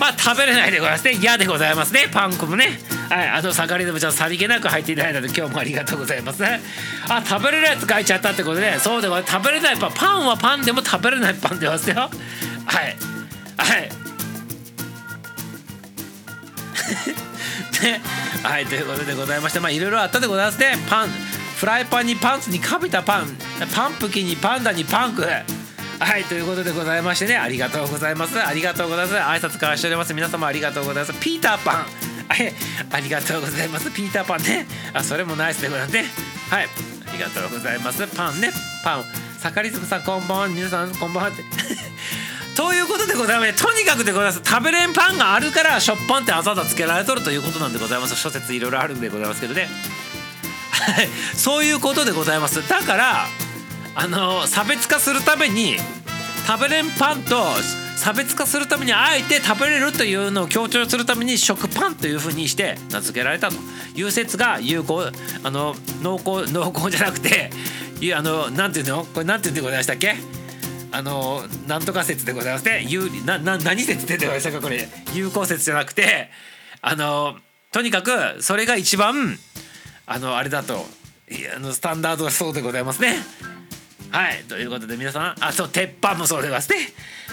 [0.00, 1.12] まあ食べれないでございますね。
[1.12, 2.08] 嫌でございますね。
[2.10, 2.80] パンクもね。
[3.08, 6.60] はいあの盛りでもちょっとさりげなく入っていただいたので今日もありがとうございますね。
[7.08, 9.32] あ食べれるやつ書いちゃったってことでそうでございます。
[9.32, 9.76] 食べれない。
[9.76, 12.20] パンパンはパンでも食べれないパンでございますよ。
[12.66, 12.96] はい。
[13.56, 14.03] はい。
[18.42, 20.76] はいということでございましてまあいろいろあったでございますね。
[20.88, 23.26] パンフライパンにパンツにかびたパン。
[23.74, 25.22] パンプキンにパンダにパンク。
[25.22, 28.38] はいということでございましてねありがとうございます。
[28.38, 29.16] ありがとうございます。
[29.16, 30.12] 挨拶交わしております。
[30.14, 31.20] 皆様ありがとうございます。
[31.20, 31.86] ピーターパン。
[32.90, 33.90] ありがとうございます。
[33.92, 34.66] ピーターパンね。
[34.92, 36.04] あそれもナイスでございますね。
[36.50, 38.06] はいありがとうございます。
[38.08, 38.50] パンね。
[38.82, 39.04] パン。
[39.38, 40.48] サカリズムさんこんばんは。
[40.48, 41.44] 皆さんこんばんはって。
[42.56, 43.62] ということでございます。
[43.64, 44.40] とにかくでございます。
[44.44, 48.14] 食べれんパンがあるからしょっぱんってあざだつけられとるということなんでございます。
[48.16, 49.68] 諸説いろいろあるんでございますけどね。
[50.70, 52.66] は いそういうことでございます。
[52.68, 53.26] だから
[53.96, 55.76] あの差別化するために
[56.46, 57.56] 食べれんパンと
[57.96, 63.56] 差別化するためにあえて食べれるというのを強調するために食パンというふうにして名付けられたと
[63.94, 65.10] いう説が有効
[65.42, 67.50] あの濃厚濃厚じゃなくて
[68.00, 69.06] いうあのなんていうの？
[69.12, 70.16] これなんて言ってございましたっけ？
[70.94, 72.64] あのなんとか説でございます。
[72.64, 76.30] ね有なな何説って言ってましたかこれ有効説じゃなくて
[76.80, 77.36] あの
[77.72, 79.36] とにかくそれが一番
[80.06, 80.86] あのあれだと。
[81.30, 83.16] いやあのスタンダードそうでございますね。
[84.10, 86.76] はいということで皆さんあそう鉄板もそうでございますね、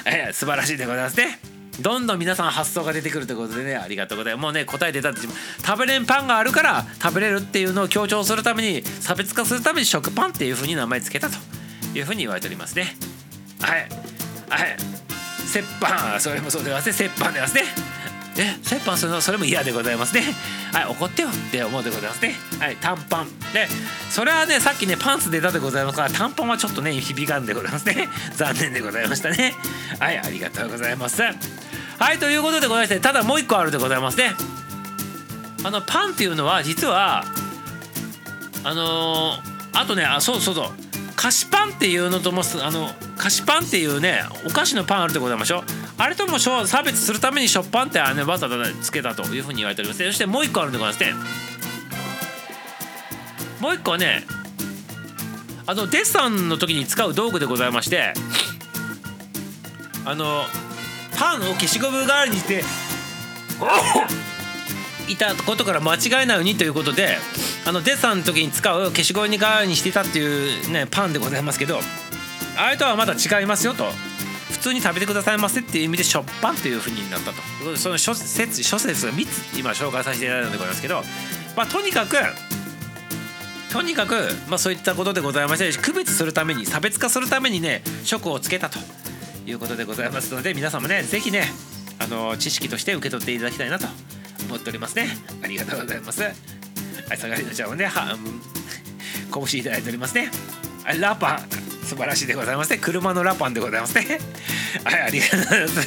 [0.05, 1.39] えー、素晴らしいでございますね。
[1.81, 4.43] どんどん皆さん発想が出てくるということでねありがとうございます。
[4.43, 11.35] もうね答え出たって食べれんパンがあるから食べれるっていうのを強調するために差別化するために食パンっていうふうに名前つけたと
[11.93, 12.95] いうふうに言われておりますね。
[13.61, 13.89] はい
[14.49, 14.77] はい
[15.53, 17.91] 折半それもそうでございますね折半でございますね
[18.35, 20.23] ね、折半するのそれも嫌でございますね。
[20.71, 22.35] はい、怒ってよって思うでございますね。
[22.59, 23.27] はい、短パン。
[23.53, 23.67] で、
[24.09, 28.07] それはね、さっきね、パンツ出たでございますから、短パンはちょっとね、響かんでございますね。
[28.35, 29.53] 残念でございましたね。
[29.99, 31.21] はい、ありがとうございます。
[31.21, 34.33] はい、ということでございまして、ただもう一個あるでございますね。
[35.63, 37.25] あの、パンっていうのは、実は、
[38.63, 40.80] あのー、あとね、あ、そうそうそう。
[41.21, 45.63] 菓子パンっていうのともあの菓子パンっていうねお菓子のパンあるでございましょ
[45.99, 50.03] あれとも差別するために食パンってあのわざわざつけたというふうに言われております。
[50.03, 51.13] そしてもう一個あるんでございますね
[53.59, 54.25] もう一個はね
[55.67, 58.13] あのデッサンの時に使う道具でございまして
[60.03, 60.45] あの
[61.19, 62.63] パンを消しゴム代わりにして
[65.07, 67.17] いたことから間違えないようにということで
[67.65, 71.79] あのデッサンの時に使う消しゴム代わりにしていたっていうねパンでございますけど
[72.57, 73.85] あれとはまた違いますよと。
[74.51, 77.77] 普通に食べてくださいませっていう意味で食パンというふうになったと。
[77.77, 81.01] その諸説諸説が3つ今紹介させていただいたんでございますけど、
[81.55, 82.17] まあ、とにかく
[83.71, 84.15] とにかく、
[84.49, 88.77] まあ、そういったことでございまして区別するために差別化するためにね食をつけたと
[89.47, 91.45] いうことでございますので皆さんもね是非ね
[91.99, 93.87] あの知識として受け取っていただきたいなと。
[94.51, 95.07] 思っておりますね。
[95.43, 96.21] ありがとうございます。
[96.21, 98.17] はい下がりのちゃんもねは
[99.49, 100.29] 拳いただいておりますね。
[100.99, 101.39] ラパン。
[101.85, 102.77] 素晴らしいでございますね。
[102.77, 104.19] 車のラパンでございますね。
[104.83, 105.79] はいありがとうございます。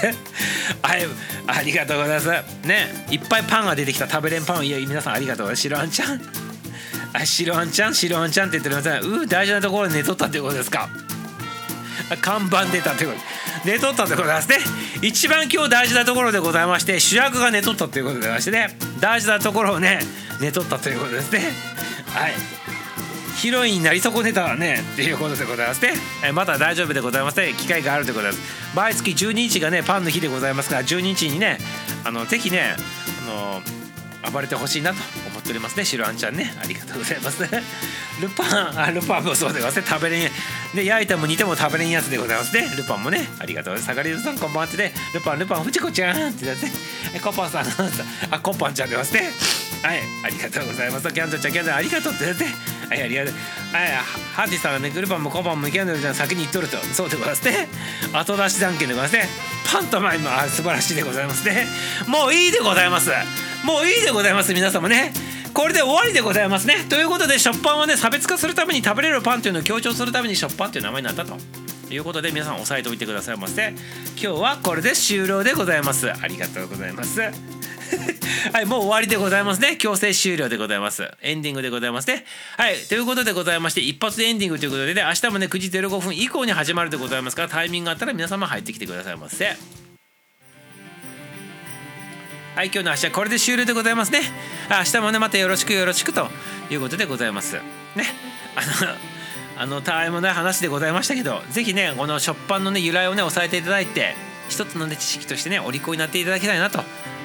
[0.83, 1.07] はい
[1.47, 2.67] ありがとうございます。
[2.67, 5.49] ねいっぱいパンが出てきた食べれんパンいや皆さんありがとう。
[5.49, 6.21] ございます白あんちゃん。
[7.15, 7.95] あ白あんちゃん？
[7.95, 10.89] 白あんちゃんって言ってくださいうー大事なところで寝とったってことですか。
[12.21, 13.19] 看板出たってこと。
[13.65, 14.59] 寝とったってことですね。
[15.03, 18.77] 一番今日大事なところでございまして主役が寝とったということでございましてね。
[19.01, 20.01] 大事なところをね
[20.41, 21.41] 寝とったということですね。
[22.09, 22.33] はい。
[23.37, 25.93] ヒロインになり損ねたねっていうことでございますね、
[26.25, 28.41] えまだ大丈夫でございますね機会があるでございます。
[28.75, 31.59] 毎月12日がねパンの日でございますから12日にね
[32.05, 32.77] あのぜひね
[33.23, 33.84] あの
[34.31, 34.97] 暴れてほしいなと
[35.31, 35.85] 思っておりますね。
[35.85, 36.55] 白あんちゃんね。
[36.63, 37.43] ありがとうございます
[38.21, 38.81] ルパン。
[38.81, 40.31] あルパンもそうでございますね食べれん
[40.75, 42.71] で焼いても煮ても食べれんやつでございますね。
[42.77, 43.29] ルパンもね。
[43.39, 43.87] ありがとうございます。
[43.87, 44.93] サガリズさんこんばんはってね。
[45.13, 47.21] ルパンルパンフチコちゃんってやって。
[47.21, 47.67] コパンさん。
[48.31, 49.31] あコパンちゃんでますね。
[49.83, 50.03] はい。
[50.25, 51.09] ありがとうございます。
[51.13, 52.45] キャンドちゃんキャンドありがとうってやって。
[52.45, 53.35] はいありがとう。
[53.73, 53.89] はい
[54.35, 56.15] ハーティさんがねルパンもコパンもキャンドルちゃん。
[56.15, 56.79] 先に言っとると。
[56.93, 57.69] そうでございますね。
[58.13, 59.29] 後出しじゃんけんでございますね。
[59.71, 61.67] パンとマイムあ素晴らしいでございますね。
[62.07, 63.11] もういいでございます。
[63.65, 65.13] もういいでございます皆様ね。
[65.55, 66.85] これで終わりでございますね。
[66.91, 71.37] ということで食パンはね差別化するために食べれるパンというのを強調するために食パンという名前になったと。
[71.91, 73.77] いうことで皆さん押さえておいてくださいませ今
[74.17, 76.11] 日はこれで終了でございます。
[76.11, 77.21] ありがとうございます。
[78.53, 79.77] はいもう終わりでございますね。
[79.79, 81.11] 強制終了でございます。
[81.23, 82.27] エンディングでございますね。
[82.59, 89.57] はいということでございまして一発エンディングということでね明日もね9時05分以降に始まるでございますからタイミングがあったら皆様入ってきてくださいませ。
[92.55, 94.21] はい今日の明日これで終了でございますね。
[94.71, 96.29] 明日もねまたよろしくよろしくと
[96.71, 97.57] いうことでございます。
[97.97, 98.05] ね。
[99.57, 104.15] あのあのたわいもない話でございましたけど是非ねこの食パンのね由来をね押さえていただいて
[104.49, 106.79] 一つのね知識としてねお利口になっていただきたいなと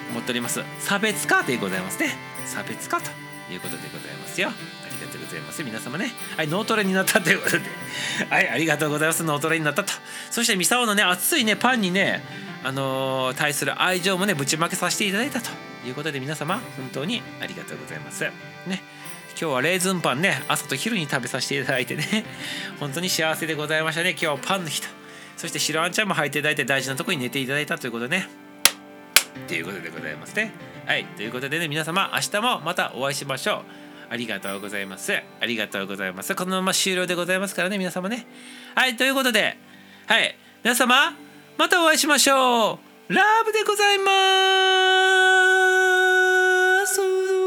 [0.09, 0.63] 思っております。
[0.80, 2.15] 差別化でございますね。
[2.47, 3.11] 差別化と
[3.51, 4.49] いうことでございますよ。
[5.39, 6.11] います皆様ね。
[6.37, 7.63] はい脳トレになったということで。
[8.29, 9.23] はいありがとうございます。
[9.23, 9.91] 脳トレになったと。
[10.31, 12.23] そしてミサオのね熱いねパンにね
[12.63, 15.49] あのー対する愛情もねぶちまけさせていただいたと。
[15.85, 18.23] いうことで皆様本当にありがとうございます。
[18.67, 18.81] ね。
[19.39, 22.25] 今日はレーズンパンね朝と昼に食べさせていただいてね。
[22.79, 24.11] 本当に幸せでございましたね。
[24.11, 24.87] 今日はパンの日と。
[25.37, 28.27] そして白あんちゃんも入っていただいて大事なとこに寝ていただいたということでね。
[29.47, 30.51] ということでございますね。
[30.85, 33.88] はいということでね皆様明日もまたお会いしましょう。
[34.10, 35.14] ありがとうございます。
[35.14, 36.34] ありがとうございます。
[36.36, 38.26] このまま終了でございますからね、皆様ね。
[38.76, 39.57] はい、ということで、
[40.07, 41.14] はい、皆様、
[41.57, 42.80] またお会いしましょ
[43.10, 43.14] う。
[43.14, 44.03] ラブでございま
[46.86, 47.38] す。